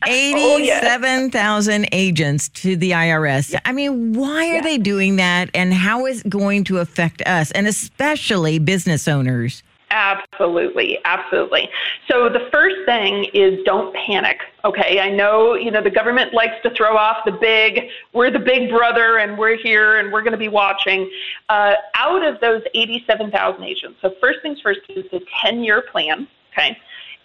Oh, 0.07 0.57
yes. 0.57 0.83
87,000 0.83 1.87
agents 1.91 2.49
to 2.49 2.75
the 2.75 2.91
IRS. 2.91 3.59
I 3.65 3.71
mean, 3.71 4.13
why 4.13 4.49
are 4.49 4.55
Yeah. 4.55 4.61
they 4.61 4.77
doing 4.77 5.17
that 5.17 5.49
and 5.53 5.73
how 5.73 6.05
is 6.05 6.21
it 6.21 6.29
going 6.29 6.63
to 6.65 6.79
affect 6.79 7.21
us 7.23 7.51
and 7.51 7.67
especially 7.67 8.59
business 8.59 9.07
owners? 9.07 9.61
Absolutely, 9.91 10.97
absolutely. 11.05 11.69
So 12.09 12.27
the 12.27 12.49
first 12.51 12.75
thing 12.85 13.25
is 13.33 13.63
don't 13.65 13.95
panic. 13.95 14.39
Okay, 14.63 14.99
I 14.99 15.09
know 15.09 15.53
you 15.53 15.71
know 15.71 15.81
the 15.81 15.91
government 15.91 16.33
likes 16.33 16.55
to 16.63 16.71
throw 16.71 16.97
off 16.97 17.17
the 17.25 17.31
big. 17.31 17.89
We're 18.11 18.31
the 18.31 18.39
big 18.39 18.69
brother, 18.69 19.19
and 19.19 19.37
we're 19.37 19.57
here, 19.57 19.99
and 19.99 20.11
we're 20.11 20.21
going 20.21 20.33
to 20.33 20.37
be 20.37 20.47
watching. 20.47 21.09
Uh, 21.49 21.75
out 21.95 22.25
of 22.25 22.41
those 22.41 22.61
87,000 22.73 23.63
agents, 23.63 23.99
so 24.01 24.13
first 24.19 24.39
things 24.41 24.59
first 24.61 24.81
is 24.89 25.05
the 25.11 25.21
10-year 25.43 25.83
plan. 25.91 26.27
Okay, 26.51 26.77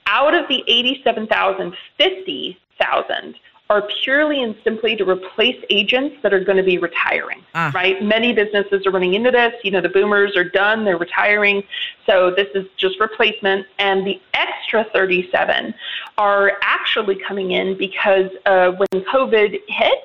out 0.07 0.35
of 0.35 0.47
the 0.49 0.63
87,000, 0.69 1.75
50,000 1.99 3.35
are 3.71 3.83
purely 4.03 4.43
and 4.43 4.57
simply 4.65 4.97
to 4.97 5.05
replace 5.09 5.65
agents 5.71 6.17
that 6.23 6.35
are 6.35 6.43
going 6.43 6.57
to 6.57 6.63
be 6.65 6.77
retiring, 6.77 7.41
Ah. 7.55 7.71
right? 7.73 8.03
Many 8.03 8.33
businesses 8.33 8.85
are 8.85 8.91
running 8.91 9.15
into 9.15 9.31
this. 9.31 9.55
You 9.63 9.71
know, 9.71 9.81
the 9.81 9.89
boomers 9.89 10.37
are 10.37 10.45
done, 10.45 10.85
they're 10.85 10.99
retiring. 10.99 11.63
So 12.05 12.33
this 12.33 12.49
is 12.57 12.67
just 12.77 12.99
replacement. 12.99 13.67
And 13.79 14.05
the 14.05 14.21
extra 14.35 14.85
37 14.93 15.73
are 16.19 16.59
actually 16.63 17.15
coming 17.27 17.53
in 17.53 17.79
because 17.79 18.29
uh, 18.45 18.73
when 18.73 19.05
COVID 19.05 19.61
hit, 19.69 19.99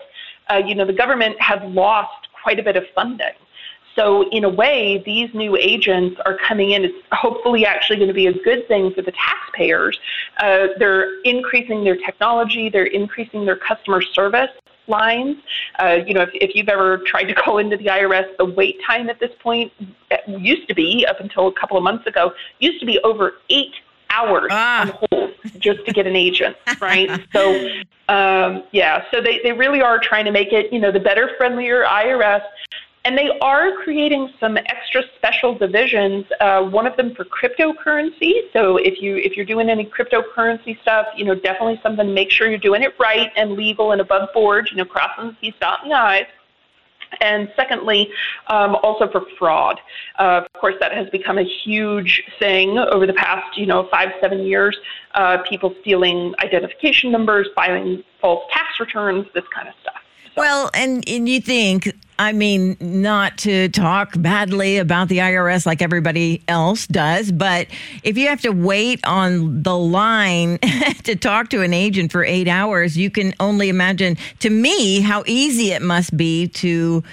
uh, 0.52 0.62
you 0.64 0.76
know, 0.76 0.86
the 0.86 0.94
government 0.94 1.42
had 1.42 1.64
lost 1.74 2.28
quite 2.44 2.60
a 2.60 2.64
bit 2.64 2.76
of 2.78 2.84
funding. 2.94 3.34
So 3.96 4.30
in 4.30 4.44
a 4.44 4.50
way, 4.50 5.02
these 5.06 5.34
new 5.34 5.56
agents 5.56 6.20
are 6.26 6.38
coming 6.38 6.72
in. 6.72 6.84
It's 6.84 6.98
hopefully 7.14 7.66
actually 7.66 7.96
going 7.98 8.10
to 8.10 8.14
be 8.14 8.28
a 8.28 8.34
good 8.34 8.68
thing 8.68 8.94
for 8.94 9.02
the 9.02 9.14
taxpayers. 9.14 10.00
Uh, 10.38 10.68
they're 10.78 11.22
increasing 11.22 11.84
their 11.84 11.96
technology. 11.96 12.70
They're 12.70 12.86
increasing 12.86 13.46
their 13.46 13.56
customer 13.56 14.02
service 14.02 14.50
lines. 14.88 15.38
Uh, 15.80 16.00
you 16.06 16.14
know, 16.14 16.22
if, 16.22 16.30
if 16.34 16.56
you've 16.56 16.70
ever 16.70 17.00
tried 17.00 17.24
to 17.24 17.34
call 17.34 17.58
into 17.58 17.78
the 17.78 17.86
IRS, 17.86 18.26
the 18.38 18.46
wait 18.46 18.78
time 18.86 19.10
at 19.10 19.20
this 19.20 19.32
point 19.40 19.72
uh, 20.12 20.18
used 20.28 20.68
to 20.68 20.76
be 20.76 21.06
up 21.08 21.20
until 21.20 21.48
a 21.48 21.54
couple 21.54 21.78
of 21.78 21.84
months 21.84 22.06
ago 22.06 22.34
used 22.60 22.80
to 22.82 22.86
be 22.86 23.00
over 23.00 23.36
eight 23.50 23.74
hours 24.10 24.50
Ah. 24.52 24.82
on 24.82 24.88
hold 24.90 25.32
just 25.60 25.86
to 25.86 25.92
get 25.92 26.06
an 26.06 26.16
agent, 26.16 26.56
right? 26.82 27.10
so, 27.34 27.68
um, 28.10 28.64
yeah, 28.72 29.04
so 29.12 29.22
they, 29.22 29.40
they 29.44 29.52
really 29.54 29.82
are 29.82 30.00
trying 30.00 30.26
to 30.26 30.32
make 30.32 30.54
it, 30.54 30.72
you 30.72 30.80
know, 30.80 30.92
the 30.92 31.00
better, 31.00 31.32
friendlier 31.38 31.84
IRS. 31.86 32.44
And 33.06 33.16
they 33.16 33.30
are 33.40 33.72
creating 33.84 34.34
some 34.40 34.58
extra 34.58 35.04
special 35.16 35.56
divisions. 35.56 36.26
Uh, 36.42 36.64
one 36.64 36.88
of 36.88 36.98
them 36.98 37.14
for 37.14 37.24
cryptocurrency. 37.26 38.52
So 38.52 38.78
if 38.78 39.00
you 39.02 39.18
if 39.18 39.38
you're 39.38 39.46
doing 39.46 39.70
any 39.70 39.86
cryptocurrency 39.86 40.82
stuff, 40.82 41.08
you 41.16 41.24
know 41.24 41.36
definitely 41.36 41.80
something. 41.84 42.08
To 42.08 42.14
make 42.14 42.32
sure 42.32 42.50
you're 42.50 42.58
doing 42.58 42.82
it 42.82 42.96
right 43.00 43.32
and 43.38 43.52
legal 43.52 43.92
and 43.92 44.02
above 44.02 44.30
board. 44.34 44.70
You 44.72 44.78
know, 44.78 44.86
crossing 44.86 45.28
the 45.28 45.34
T's, 45.40 45.54
dotting 45.62 45.90
the 45.90 45.96
I's. 45.96 46.26
And 47.22 47.52
secondly, 47.56 48.10
um, 48.48 48.76
also 48.82 49.10
for 49.10 49.22
fraud. 49.38 49.80
Uh, 50.20 50.42
of 50.44 50.60
course, 50.60 50.76
that 50.80 50.92
has 50.92 51.10
become 51.10 51.38
a 51.38 51.44
huge 51.44 52.24
thing 52.40 52.78
over 52.78 53.06
the 53.06 53.14
past, 53.14 53.58
you 53.58 53.66
know, 53.66 53.88
five, 53.90 54.10
seven 54.20 54.40
years. 54.40 54.78
Uh, 55.14 55.38
people 55.50 55.74
stealing 55.82 56.34
identification 56.40 57.12
numbers, 57.12 57.48
filing 57.56 58.04
false 58.20 58.44
tax 58.52 58.80
returns, 58.80 59.28
this 59.34 59.46
kind 59.54 59.68
of 59.68 59.76
stuff. 59.82 59.95
Well, 60.36 60.70
and, 60.74 61.08
and 61.08 61.30
you 61.30 61.40
think, 61.40 61.94
I 62.20 62.34
mean, 62.34 62.76
not 62.80 63.38
to 63.40 63.70
talk 63.70 64.14
badly 64.18 64.78
about 64.78 65.08
the 65.08 65.20
IRS 65.20 65.66
like 65.66 65.82
everybody 65.82 66.42
else 66.48 66.88
does, 66.88 67.32
but 67.32 67.68
if 68.04 68.18
you 68.18 68.28
have 68.28 68.42
to 68.42 68.52
wait 68.52 69.00
on 69.06 69.64
the 69.64 69.78
line 69.78 70.58
to 71.04 71.16
talk 71.16 71.50
to 71.50 71.62
an 71.62 71.74
agent 71.74 72.12
for 72.12 72.24
eight 72.24 72.48
hours, 72.48 72.98
you 72.98 73.10
can 73.10 73.34
only 73.40 73.70
imagine, 73.70 74.18
to 74.40 74.50
me, 74.50 75.02
how 75.02 75.24
easy 75.26 75.72
it 75.72 75.82
must 75.82 76.16
be 76.16 76.48
to 76.50 77.04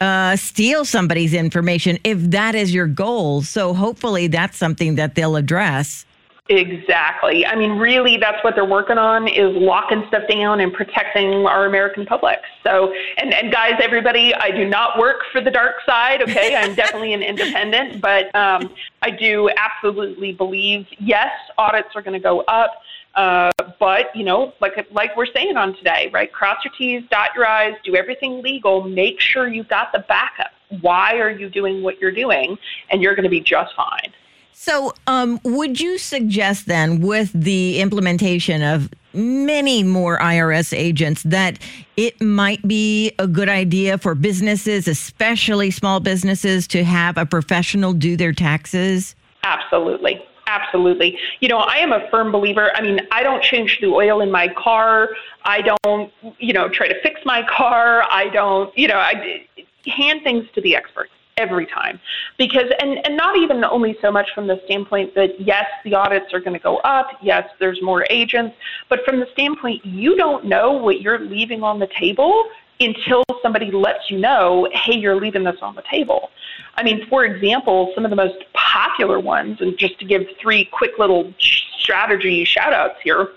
uh, 0.00 0.36
steal 0.36 0.84
somebody's 0.84 1.34
information 1.34 1.98
if 2.04 2.18
that 2.30 2.54
is 2.54 2.72
your 2.72 2.86
goal. 2.86 3.42
So 3.42 3.74
hopefully 3.74 4.28
that's 4.28 4.56
something 4.56 4.94
that 4.96 5.14
they'll 5.14 5.36
address. 5.36 6.04
Exactly. 6.50 7.44
I 7.44 7.54
mean, 7.54 7.72
really, 7.72 8.16
that's 8.16 8.42
what 8.42 8.54
they're 8.54 8.64
working 8.64 8.96
on 8.96 9.28
is 9.28 9.54
locking 9.54 10.04
stuff 10.08 10.22
down 10.30 10.60
and 10.60 10.72
protecting 10.72 11.46
our 11.46 11.66
American 11.66 12.06
public. 12.06 12.38
So, 12.64 12.94
and, 13.18 13.34
and 13.34 13.52
guys, 13.52 13.74
everybody, 13.82 14.34
I 14.34 14.50
do 14.50 14.66
not 14.66 14.98
work 14.98 15.20
for 15.30 15.42
the 15.42 15.50
dark 15.50 15.74
side. 15.84 16.22
Okay, 16.22 16.56
I'm 16.56 16.74
definitely 16.74 17.12
an 17.12 17.22
independent, 17.22 18.00
but 18.00 18.34
um, 18.34 18.74
I 19.02 19.10
do 19.10 19.50
absolutely 19.58 20.32
believe 20.32 20.86
yes, 20.98 21.30
audits 21.58 21.90
are 21.94 22.00
going 22.00 22.18
to 22.18 22.22
go 22.22 22.40
up. 22.48 22.80
Uh, 23.14 23.50
but 23.78 24.14
you 24.14 24.24
know, 24.24 24.54
like 24.60 24.86
like 24.90 25.16
we're 25.16 25.26
saying 25.34 25.56
on 25.56 25.76
today, 25.76 26.08
right? 26.14 26.32
Cross 26.32 26.64
your 26.64 26.72
T's, 26.78 27.06
dot 27.10 27.30
your 27.34 27.46
I's, 27.46 27.74
do 27.84 27.94
everything 27.94 28.42
legal. 28.42 28.84
Make 28.84 29.20
sure 29.20 29.48
you've 29.48 29.68
got 29.68 29.92
the 29.92 29.98
backup. 30.08 30.52
Why 30.80 31.18
are 31.18 31.30
you 31.30 31.50
doing 31.50 31.82
what 31.82 32.00
you're 32.00 32.12
doing? 32.12 32.56
And 32.90 33.02
you're 33.02 33.14
going 33.14 33.24
to 33.24 33.30
be 33.30 33.40
just 33.40 33.74
fine. 33.74 34.12
So, 34.60 34.92
um, 35.06 35.38
would 35.44 35.80
you 35.80 35.98
suggest 35.98 36.66
then, 36.66 37.00
with 37.00 37.30
the 37.32 37.80
implementation 37.80 38.60
of 38.60 38.92
many 39.14 39.84
more 39.84 40.18
IRS 40.18 40.76
agents, 40.76 41.22
that 41.22 41.60
it 41.96 42.20
might 42.20 42.66
be 42.66 43.12
a 43.20 43.28
good 43.28 43.48
idea 43.48 43.98
for 43.98 44.16
businesses, 44.16 44.88
especially 44.88 45.70
small 45.70 46.00
businesses, 46.00 46.66
to 46.66 46.82
have 46.82 47.16
a 47.16 47.24
professional 47.24 47.92
do 47.92 48.16
their 48.16 48.32
taxes? 48.32 49.14
Absolutely. 49.44 50.20
Absolutely. 50.48 51.16
You 51.38 51.46
know, 51.46 51.58
I 51.58 51.76
am 51.76 51.92
a 51.92 52.10
firm 52.10 52.32
believer. 52.32 52.72
I 52.74 52.82
mean, 52.82 52.98
I 53.12 53.22
don't 53.22 53.44
change 53.44 53.78
the 53.80 53.86
oil 53.86 54.20
in 54.20 54.32
my 54.32 54.48
car. 54.48 55.10
I 55.44 55.62
don't, 55.62 56.12
you 56.40 56.52
know, 56.52 56.68
try 56.68 56.88
to 56.88 57.00
fix 57.00 57.20
my 57.24 57.46
car. 57.48 58.02
I 58.10 58.28
don't, 58.30 58.76
you 58.76 58.88
know, 58.88 58.98
I 58.98 59.46
hand 59.86 60.22
things 60.24 60.46
to 60.56 60.60
the 60.60 60.74
experts 60.74 61.12
every 61.38 61.66
time. 61.66 61.98
Because 62.36 62.70
and 62.80 62.98
and 63.06 63.16
not 63.16 63.38
even 63.38 63.64
only 63.64 63.96
so 64.02 64.12
much 64.12 64.28
from 64.34 64.46
the 64.46 64.60
standpoint 64.66 65.14
that 65.14 65.40
yes 65.40 65.66
the 65.84 65.94
audits 65.94 66.34
are 66.34 66.40
going 66.40 66.52
to 66.52 66.62
go 66.62 66.76
up 66.78 67.08
yes 67.22 67.48
there's 67.60 67.80
more 67.80 68.04
agents 68.10 68.54
but 68.90 69.00
from 69.04 69.20
the 69.20 69.26
standpoint 69.32 69.84
you 69.86 70.16
don't 70.16 70.44
know 70.44 70.72
what 70.72 71.00
you're 71.00 71.20
leaving 71.20 71.62
on 71.62 71.78
the 71.78 71.88
table 71.98 72.44
until 72.80 73.22
somebody 73.42 73.70
lets 73.70 74.10
you 74.10 74.18
know 74.18 74.68
hey 74.72 74.96
you're 74.96 75.20
leaving 75.20 75.44
this 75.44 75.56
on 75.62 75.74
the 75.74 75.82
table. 75.90 76.30
I 76.74 76.82
mean 76.82 77.06
for 77.08 77.24
example 77.24 77.92
some 77.94 78.04
of 78.04 78.10
the 78.10 78.16
most 78.16 78.44
popular 78.52 79.20
ones 79.20 79.60
and 79.60 79.78
just 79.78 79.98
to 80.00 80.04
give 80.04 80.26
three 80.40 80.64
quick 80.66 80.98
little 80.98 81.32
strategy 81.38 82.44
shout 82.44 82.72
outs 82.72 82.98
here 83.02 83.28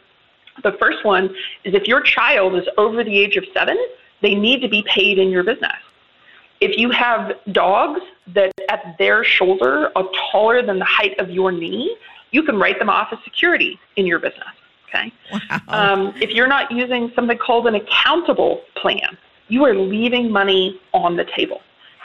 the 0.64 0.74
first 0.74 1.06
one 1.06 1.26
is 1.64 1.74
if 1.74 1.88
your 1.88 2.02
child 2.02 2.56
is 2.56 2.68
over 2.78 3.04
the 3.04 3.18
age 3.18 3.38
of 3.38 3.46
7 3.54 3.78
they 4.22 4.36
need 4.36 4.62
to 4.62 4.68
be 4.68 4.84
paid 4.84 5.18
in 5.18 5.30
your 5.30 5.44
business 5.44 5.78
if 6.62 6.78
you 6.78 6.91
have 6.91 7.34
dogs 7.52 8.02
that 8.34 8.54
at 8.69 8.95
their 8.97 9.24
shoulder 9.24 9.91
are 9.95 10.06
taller 10.32 10.65
than 10.65 10.80
the 10.80 10.86
height 10.86 11.19
of 11.19 11.30
your 11.30 11.52
knee, 11.52 11.97
you 12.30 12.43
can 12.43 12.58
write 12.58 12.80
them 12.80 12.89
off 12.89 13.10
as 13.12 13.19
security 13.26 13.80
in 13.97 14.06
your 14.06 14.19
business. 14.19 14.47
Okay. 14.88 15.12
Wow. 15.32 15.60
Um, 15.67 16.13
if 16.21 16.32
you're 16.32 16.47
not 16.47 16.71
using 16.71 17.12
something 17.15 17.38
called 17.38 17.67
an 17.67 17.76
accountable 17.76 18.62
plan, 18.76 19.17
you 19.47 19.65
are 19.65 19.74
leaving 19.74 20.32
money 20.32 20.80
on 20.93 21.17
the 21.17 21.26
table. 21.36 21.62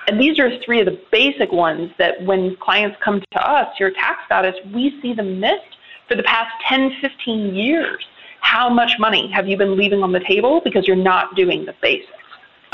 And 0.08 0.20
these 0.20 0.38
are 0.38 0.50
three 0.64 0.80
of 0.80 0.86
the 0.86 1.00
basic 1.10 1.52
ones 1.52 1.90
that 1.98 2.22
when 2.24 2.56
clients 2.56 2.96
come 3.02 3.22
to 3.32 3.48
us, 3.48 3.68
your 3.78 3.90
tax 3.90 4.24
status, 4.26 4.54
we 4.72 5.00
see 5.02 5.12
them 5.12 5.40
missed 5.40 5.76
for 6.08 6.14
the 6.14 6.22
past 6.22 6.50
10, 6.68 6.96
15 7.00 7.54
years. 7.54 8.06
How 8.40 8.68
much 8.68 8.92
money 9.00 9.28
have 9.32 9.48
you 9.48 9.56
been 9.56 9.76
leaving 9.76 10.04
on 10.04 10.12
the 10.12 10.20
table 10.20 10.60
because 10.62 10.86
you're 10.86 10.96
not 10.96 11.34
doing 11.34 11.66
the 11.66 11.74
basics? 11.82 12.12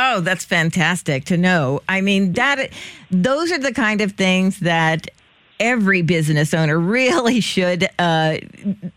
Oh, 0.05 0.21
that's 0.21 0.45
fantastic 0.45 1.27
to 1.27 1.37
know. 1.37 1.81
I 1.88 2.01
mean, 2.01 2.33
that 2.33 2.71
those 3.12 3.53
are 3.53 3.59
the 3.59 3.73
kind 3.73 4.01
of 4.01 4.12
things 4.12 4.59
that 4.61 5.07
every 5.61 6.03
business 6.03 6.53
owner 6.53 6.77
really 6.81 7.41
should 7.41 7.88
uh, 8.01 8.38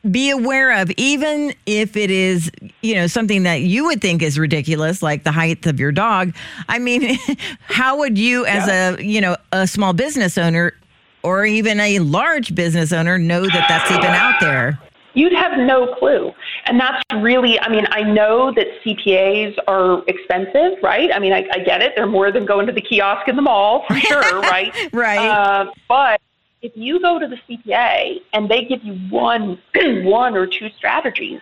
be 0.09 0.31
aware 0.31 0.81
of, 0.81 0.89
even 0.97 1.53
if 1.67 1.95
it 1.95 2.09
is, 2.09 2.49
you 2.81 2.95
know, 2.95 3.05
something 3.05 3.43
that 3.43 3.61
you 3.61 3.85
would 3.85 4.01
think 4.01 4.23
is 4.23 4.39
ridiculous, 4.39 5.03
like 5.03 5.23
the 5.23 5.31
height 5.31 5.63
of 5.67 5.79
your 5.79 5.91
dog. 5.91 6.35
I 6.67 6.79
mean, 6.79 7.19
how 7.67 7.99
would 7.99 8.17
you, 8.17 8.47
as 8.47 8.67
yeah. 8.67 8.95
a, 8.95 9.01
you 9.03 9.21
know, 9.21 9.37
a 9.51 9.67
small 9.67 9.93
business 9.93 10.39
owner, 10.39 10.73
or 11.21 11.45
even 11.45 11.79
a 11.79 11.99
large 11.99 12.55
business 12.55 12.91
owner, 12.91 13.19
know 13.19 13.43
that 13.45 13.65
that's 13.69 13.91
even 13.91 14.05
out 14.05 14.39
there? 14.39 14.79
You'd 15.15 15.33
have 15.33 15.57
no 15.57 15.95
clue. 15.95 16.31
And 16.65 16.79
that's 16.79 17.01
really, 17.15 17.59
I 17.59 17.69
mean, 17.69 17.87
I 17.89 18.03
know 18.03 18.53
that 18.53 18.67
CPAs 18.83 19.57
are 19.67 20.03
expensive, 20.07 20.77
right? 20.83 21.09
I 21.11 21.19
mean, 21.19 21.33
I, 21.33 21.47
I 21.51 21.59
get 21.59 21.81
it. 21.81 21.93
They're 21.95 22.05
more 22.05 22.31
than 22.31 22.45
going 22.45 22.67
to 22.67 22.73
the 22.73 22.81
kiosk 22.81 23.27
in 23.27 23.35
the 23.35 23.41
mall, 23.41 23.85
for 23.87 23.95
sure, 23.99 24.41
right? 24.41 24.73
right. 24.93 25.17
Uh, 25.17 25.71
but 25.87 26.21
if 26.61 26.73
you 26.75 26.99
go 26.99 27.17
to 27.17 27.27
the 27.27 27.37
CPA 27.47 28.19
and 28.33 28.49
they 28.49 28.65
give 28.65 28.83
you 28.83 28.93
one, 29.09 29.59
one 30.03 30.35
or 30.35 30.45
two 30.45 30.69
strategies, 30.77 31.41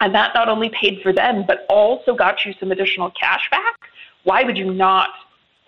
and 0.00 0.14
that 0.14 0.32
not 0.34 0.48
only 0.48 0.70
paid 0.70 1.02
for 1.02 1.12
them, 1.12 1.44
but 1.46 1.66
also 1.68 2.14
got 2.14 2.44
you 2.44 2.54
some 2.58 2.70
additional 2.72 3.10
cash 3.10 3.48
back, 3.50 3.74
why 4.24 4.42
would 4.42 4.56
you 4.56 4.72
not 4.72 5.10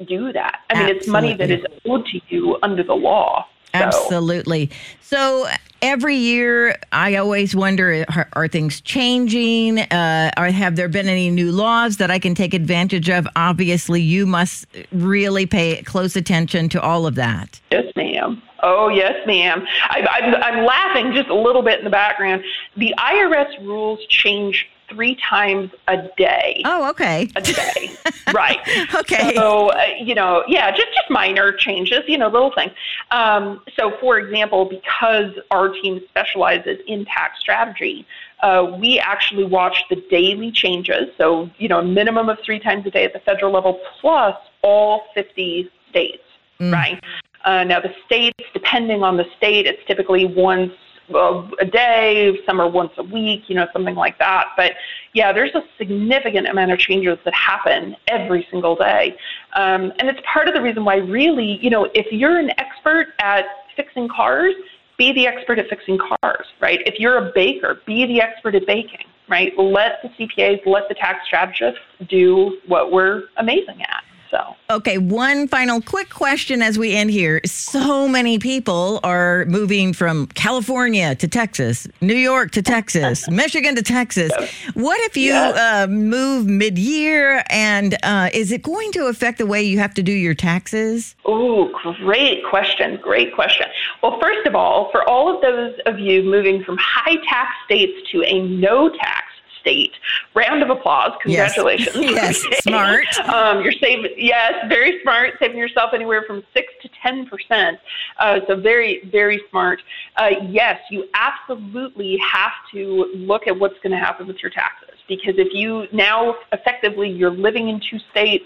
do 0.07 0.33
that? 0.33 0.61
I 0.71 0.75
mean, 0.75 0.83
Absolutely. 0.83 0.99
it's 0.99 1.09
money 1.09 1.35
that 1.35 1.51
is 1.51 1.65
owed 1.87 2.07
to 2.07 2.21
you 2.29 2.59
under 2.63 2.83
the 2.83 2.95
law. 2.95 3.47
Absolutely. 3.75 4.71
So 5.01 5.47
every 5.81 6.17
year, 6.17 6.77
I 6.93 7.17
always 7.17 7.55
wonder: 7.55 8.05
are, 8.15 8.29
are 8.35 8.49
things 8.49 8.81
changing? 8.81 9.81
Uh, 9.81 10.31
are, 10.37 10.51
have 10.51 10.77
there 10.77 10.89
been 10.89 11.09
any 11.09 11.31
new 11.31 11.53
laws 11.53 11.97
that 11.99 12.11
I 12.11 12.19
can 12.19 12.35
take 12.35 12.55
advantage 12.55 13.09
of? 13.09 13.27
Obviously, 13.37 14.01
you 14.01 14.27
must 14.27 14.67
really 14.93 15.47
pay 15.47 15.83
close 15.83 16.17
attention 16.17 16.69
to 16.71 16.81
all 16.81 17.07
of 17.07 17.15
that. 17.17 17.61
Yes, 17.71 17.93
ma'am. 17.97 18.43
Oh, 18.65 18.89
yes, 18.89 19.15
ma'am. 19.27 19.67
I, 19.89 20.07
I'm, 20.09 20.35
I'm 20.37 20.65
laughing 20.65 21.13
just 21.13 21.29
a 21.29 21.35
little 21.35 21.63
bit 21.63 21.81
in 21.81 21.85
the 21.85 21.91
background. 21.91 22.45
The 22.77 22.95
IRS 22.97 23.59
rules 23.67 23.99
change 24.07 24.69
three 24.93 25.17
times 25.17 25.71
a 25.89 26.09
day. 26.17 26.63
Oh, 26.65 26.89
okay. 26.91 27.29
A 27.37 27.41
day, 27.41 27.91
right? 28.35 28.59
okay. 28.95 29.35
So 29.35 29.71
uh, 29.71 29.81
you 30.01 30.15
know, 30.15 30.45
yeah, 30.47 30.71
just 30.71 30.89
just 30.95 31.11
minor 31.11 31.53
changes, 31.53 32.01
you 32.07 32.19
know, 32.19 32.29
little 32.29 32.53
things. 32.55 32.73
Um, 33.11 33.63
so, 33.77 33.93
for 34.01 34.19
example, 34.19 34.67
because 34.67 35.33
our 35.51 35.69
team 35.69 36.01
specializes 36.09 36.79
in 36.87 37.05
tax 37.05 37.41
strategy, 37.41 38.07
uh, 38.43 38.77
we 38.79 38.99
actually 38.99 39.45
watch 39.45 39.85
the 39.91 39.97
daily 40.11 40.51
changes. 40.51 41.09
So, 41.17 41.51
you 41.59 41.69
know, 41.69 41.81
a 41.81 41.85
minimum 41.85 42.29
of 42.29 42.39
three 42.45 42.59
times 42.59 42.87
a 42.87 42.91
day 42.91 43.05
at 43.05 43.13
the 43.13 43.21
federal 43.21 43.53
level, 43.53 43.81
plus 44.01 44.37
all 44.63 45.03
50 45.15 45.71
states, 45.91 46.23
mm. 46.61 46.73
right? 46.73 47.03
Uh, 47.45 47.65
now, 47.65 47.81
the 47.81 47.93
states, 48.07 48.39
depending 48.53 49.03
on 49.03 49.17
the 49.17 49.27
state, 49.37 49.67
it's 49.67 49.83
typically 49.87 50.27
once 50.27 50.73
a 51.11 51.65
day, 51.65 52.39
some 52.47 52.61
are 52.61 52.69
once 52.69 52.93
a 52.99 53.03
week, 53.03 53.49
you 53.49 53.55
know, 53.55 53.67
something 53.73 53.95
like 53.95 54.19
that. 54.19 54.49
But 54.57 54.73
yeah, 55.13 55.33
there's 55.33 55.55
a 55.55 55.63
significant 55.79 56.49
amount 56.49 56.73
of 56.73 56.79
changes 56.79 57.19
that 57.25 57.35
happen 57.35 57.97
every 58.09 58.47
single 58.51 58.77
day. 58.77 59.17
Um, 59.55 59.93
and 59.99 60.09
it's 60.09 60.21
part 60.33 60.49
of 60.49 60.55
the 60.55 60.63
reason 60.63 60.85
why, 60.85 60.97
really, 60.97 61.59
you 61.63 61.71
know, 61.71 61.89
if 61.95 62.11
you're 62.11 62.39
an 62.39 62.51
expert 62.59 63.09
at 63.19 63.45
fixing 63.77 64.09
cars, 64.09 64.55
be 64.99 65.13
the 65.13 65.27
expert 65.27 65.59
at 65.59 65.69
fixing 65.69 65.99
cars, 65.99 66.47
right? 66.61 66.81
If 66.87 66.99
you're 66.99 67.19
a 67.19 67.33
baker, 67.35 67.81
be 67.87 68.07
the 68.07 68.21
expert 68.21 68.55
at 68.55 68.67
baking, 68.67 69.07
right? 69.29 69.53
Let 69.59 70.03
the 70.03 70.09
CPAs, 70.11 70.65
let 70.67 70.89
the 70.89 70.95
tax 70.95 71.27
strategists 71.27 71.81
do 72.09 72.59
what 72.67 72.93
we're 72.93 73.25
amazing 73.37 73.83
at. 73.83 74.05
So, 74.33 74.57
okay, 74.71 74.97
one 74.97 75.47
final 75.47 75.83
quick 75.83 76.09
question 76.09 76.63
as 76.63 76.79
we 76.79 76.95
end 76.95 77.11
here. 77.11 77.43
So 77.45 78.09
many 78.09 78.39
people 78.39 78.99
are 79.05 79.45
moving 79.45 79.93
from 79.93 80.27
California 80.29 81.15
to 81.17 81.29
Texas, 81.29 81.87
New 82.01 82.15
York 82.17 82.51
to 82.53 82.63
Texas, 82.63 83.29
Michigan 83.31 83.75
to 83.75 83.83
Texas. 83.83 84.33
What 84.73 84.99
if 85.03 85.19
you 85.19 85.35
uh, 85.35 85.87
move 85.91 86.47
mid 86.47 86.79
year 86.79 87.45
and 87.51 87.99
uh, 88.03 88.31
is 88.33 88.53
it 88.53 88.63
going 88.63 88.91
to 88.93 89.09
affect 89.09 89.37
the 89.37 89.45
way 89.45 89.63
you 89.63 89.79
have 89.81 89.93
to 89.95 90.03
do 90.03 90.13
your 90.13 90.35
taxes? 90.35 91.15
Oh, 91.27 91.69
great 92.01 92.43
question. 92.49 92.99
Great 93.03 93.35
question. 93.35 93.67
Well, 94.03 94.19
first 94.19 94.47
of 94.47 94.55
all, 94.55 94.91
for 94.93 95.07
all 95.07 95.35
of 95.35 95.43
those 95.43 95.75
of 95.85 95.99
you 95.99 96.23
moving 96.23 96.65
from 96.65 96.79
high 96.81 97.17
tax 97.29 97.51
states 97.67 98.11
to 98.13 98.23
a 98.23 98.41
no 98.41 98.89
tax 98.89 99.32
state. 99.63 99.93
Round 100.35 100.63
of 100.63 100.69
applause. 100.69 101.13
Congratulations. 101.23 101.97
Yes, 102.13 102.45
yes 102.51 102.63
smart. 102.63 103.07
Um, 103.29 103.63
you're 103.63 103.73
saving, 103.73 104.13
yes, 104.19 104.53
very 104.69 105.01
smart, 105.03 105.35
saving 105.39 105.57
yourself 105.57 105.93
anywhere 105.95 106.25
from 106.27 106.43
6 106.53 106.73
to 106.83 106.89
10%. 107.05 107.79
Uh, 108.19 108.41
so 108.47 108.57
very, 108.57 109.09
very 109.11 109.41
smart. 109.51 109.81
Uh, 110.17 110.31
yes, 110.49 110.79
you 110.91 111.05
absolutely 111.15 112.19
have 112.19 112.53
to 112.73 113.07
look 113.15 113.47
at 113.47 113.59
what's 113.59 113.79
going 113.83 113.93
to 113.93 113.99
happen 113.99 114.27
with 114.27 114.43
your 114.43 114.51
taxes 114.51 114.92
because 115.09 115.35
if 115.39 115.49
you 115.53 115.87
now 115.93 116.37
effectively 116.53 117.11
you're 117.11 117.31
living 117.31 117.69
in 117.69 117.81
two 117.81 117.99
states 118.11 118.45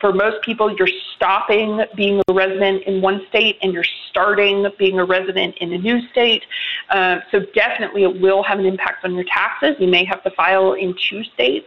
for 0.00 0.12
most 0.12 0.42
people 0.42 0.74
you're 0.76 0.88
stopping 1.16 1.82
being 1.96 2.22
a 2.28 2.32
resident 2.32 2.82
in 2.84 3.00
one 3.00 3.26
state 3.28 3.58
and 3.62 3.72
you're 3.72 3.84
starting 4.10 4.66
being 4.78 4.98
a 4.98 5.04
resident 5.04 5.56
in 5.58 5.72
a 5.72 5.78
new 5.78 6.00
state. 6.08 6.42
Uh, 6.90 7.20
so 7.30 7.40
definitely 7.54 8.02
it 8.02 8.20
will 8.20 8.42
have 8.42 8.58
an 8.58 8.66
impact 8.66 9.04
on 9.04 9.14
your 9.14 9.24
taxes. 9.24 9.76
You 9.78 9.88
may 9.88 10.04
have 10.04 10.22
to 10.24 10.30
file 10.30 10.72
in 10.72 10.94
two 11.08 11.22
states. 11.24 11.66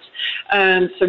Um, 0.52 0.90
so 1.00 1.08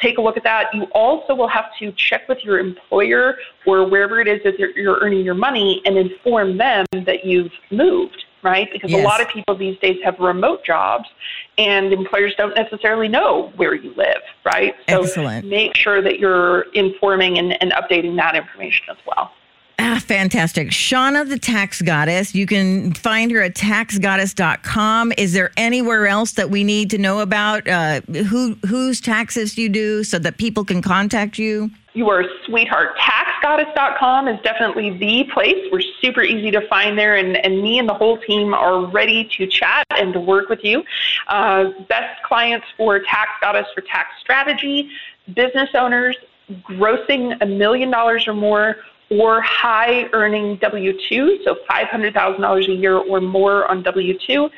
take 0.00 0.18
a 0.18 0.22
look 0.22 0.36
at 0.36 0.44
that. 0.44 0.72
You 0.74 0.84
also 0.92 1.34
will 1.34 1.48
have 1.48 1.66
to 1.78 1.92
check 1.92 2.28
with 2.28 2.44
your 2.44 2.58
employer 2.58 3.36
or 3.66 3.88
wherever 3.88 4.20
it 4.20 4.28
is 4.28 4.40
that 4.44 4.58
you're 4.58 4.98
earning 5.00 5.24
your 5.24 5.34
money 5.34 5.82
and 5.84 5.96
inform 5.96 6.56
them 6.56 6.86
that 6.92 7.24
you've 7.24 7.52
moved 7.70 8.24
right? 8.42 8.68
Because 8.72 8.90
Yes. 8.90 9.00
a 9.00 9.04
lot 9.04 9.20
of 9.20 9.28
people 9.28 9.56
these 9.56 9.78
days 9.78 9.98
have 10.04 10.18
remote 10.18 10.64
jobs 10.64 11.08
and 11.56 11.92
employers 11.92 12.34
don't 12.36 12.54
necessarily 12.54 13.08
know 13.08 13.52
where 13.56 13.74
you 13.74 13.92
live, 13.96 14.22
right? 14.44 14.74
So 14.88 15.02
Excellent. 15.02 15.46
make 15.46 15.76
sure 15.76 16.00
that 16.02 16.18
you're 16.18 16.62
informing 16.74 17.38
and, 17.38 17.60
and 17.62 17.72
updating 17.72 18.16
that 18.16 18.36
information 18.36 18.86
as 18.90 18.96
well. 19.06 19.32
Ah, 19.80 20.00
fantastic. 20.04 20.70
Shauna, 20.70 21.28
the 21.28 21.38
tax 21.38 21.80
goddess. 21.82 22.34
You 22.34 22.46
can 22.46 22.92
find 22.94 23.30
her 23.30 23.40
at 23.42 23.54
taxgoddess.com. 23.54 25.12
Is 25.16 25.32
there 25.34 25.52
anywhere 25.56 26.06
else 26.08 26.32
that 26.32 26.50
we 26.50 26.64
need 26.64 26.90
to 26.90 26.98
know 26.98 27.20
about 27.20 27.68
uh, 27.68 28.00
who 28.02 28.56
whose 28.66 29.00
taxes 29.00 29.56
you 29.56 29.68
do 29.68 30.02
so 30.02 30.18
that 30.18 30.36
people 30.36 30.64
can 30.64 30.82
contact 30.82 31.38
you? 31.38 31.70
You 31.98 32.08
are 32.10 32.20
a 32.20 32.28
sweetheart. 32.46 32.96
TaxGoddess.com 32.96 34.28
is 34.28 34.40
definitely 34.44 34.96
the 34.98 35.24
place. 35.34 35.56
We're 35.72 35.82
super 36.00 36.22
easy 36.22 36.52
to 36.52 36.64
find 36.68 36.96
there, 36.96 37.16
and, 37.16 37.36
and 37.44 37.60
me 37.60 37.80
and 37.80 37.88
the 37.88 37.94
whole 37.94 38.18
team 38.18 38.54
are 38.54 38.86
ready 38.86 39.28
to 39.36 39.48
chat 39.48 39.84
and 39.90 40.12
to 40.12 40.20
work 40.20 40.48
with 40.48 40.60
you. 40.62 40.84
Uh, 41.26 41.70
best 41.88 42.22
clients 42.22 42.68
for 42.76 43.00
Tax 43.00 43.30
Goddess 43.40 43.66
for 43.74 43.80
tax 43.80 44.10
strategy, 44.20 44.90
business 45.34 45.70
owners 45.74 46.16
grossing 46.62 47.36
a 47.40 47.46
million 47.46 47.90
dollars 47.90 48.28
or 48.28 48.34
more, 48.34 48.76
or 49.10 49.40
high 49.40 50.08
earning 50.12 50.56
W 50.58 50.92
2, 51.08 51.40
so 51.44 51.56
$500,000 51.68 52.68
a 52.68 52.72
year 52.74 52.98
or 52.98 53.20
more 53.20 53.68
on 53.68 53.82
W 53.82 54.16
2. 54.24 54.48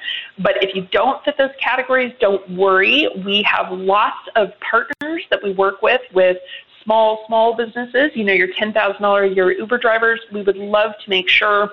But 0.41 0.63
if 0.63 0.75
you 0.75 0.87
don't 0.93 1.25
fit 1.25 1.39
those 1.39 1.53
categories, 1.59 2.13
don't 2.21 2.47
worry. 2.51 3.09
We 3.25 3.43
have 3.45 3.73
lots 3.73 4.29
of 4.37 4.51
partners 4.61 5.23
that 5.31 5.43
we 5.43 5.55
work 5.55 5.81
with, 5.81 6.03
with 6.13 6.37
small, 6.91 7.23
small 7.29 7.55
businesses, 7.55 8.11
you 8.17 8.25
know, 8.25 8.33
your 8.33 8.49
$10,000 8.49 9.31
a 9.31 9.33
year 9.33 9.53
Uber 9.53 9.79
drivers. 9.79 10.19
We 10.33 10.43
would 10.43 10.57
love 10.57 10.91
to 11.05 11.11
make 11.11 11.29
sure 11.29 11.71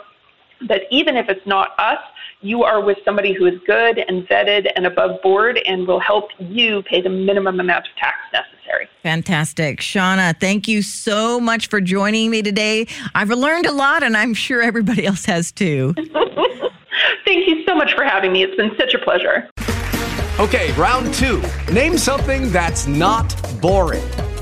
that 0.67 0.83
even 0.91 1.17
if 1.17 1.27
it's 1.27 1.45
not 1.47 1.69
us, 1.79 1.97
you 2.41 2.63
are 2.63 2.83
with 2.83 2.99
somebody 3.03 3.33
who 3.33 3.47
is 3.47 3.59
good 3.65 3.97
and 3.97 4.27
vetted 4.27 4.71
and 4.75 4.85
above 4.85 5.19
board 5.23 5.59
and 5.65 5.87
will 5.87 5.99
help 5.99 6.29
you 6.37 6.83
pay 6.83 7.01
the 7.01 7.09
minimum 7.09 7.59
amount 7.59 7.87
of 7.87 7.95
tax 7.95 8.17
necessary. 8.31 8.87
Fantastic. 9.01 9.79
Shauna, 9.79 10.39
thank 10.39 10.67
you 10.67 10.83
so 10.83 11.39
much 11.39 11.67
for 11.67 11.81
joining 11.81 12.29
me 12.29 12.43
today. 12.43 12.85
I've 13.15 13.29
learned 13.29 13.65
a 13.65 13.71
lot, 13.71 14.03
and 14.03 14.15
I'm 14.15 14.35
sure 14.35 14.61
everybody 14.61 15.07
else 15.07 15.25
has 15.25 15.51
too. 15.51 15.95
Thank 17.25 17.47
you 17.47 17.63
so 17.65 17.73
much 17.73 17.93
for 17.95 18.03
having 18.03 18.33
me. 18.33 18.43
It's 18.43 18.55
been 18.55 18.71
such 18.77 18.93
a 18.93 18.99
pleasure. 18.99 19.49
Okay, 20.39 20.71
round 20.73 21.11
two. 21.15 21.41
Name 21.71 21.97
something 21.97 22.51
that's 22.51 22.85
not 22.85 23.35
boring. 23.59 24.03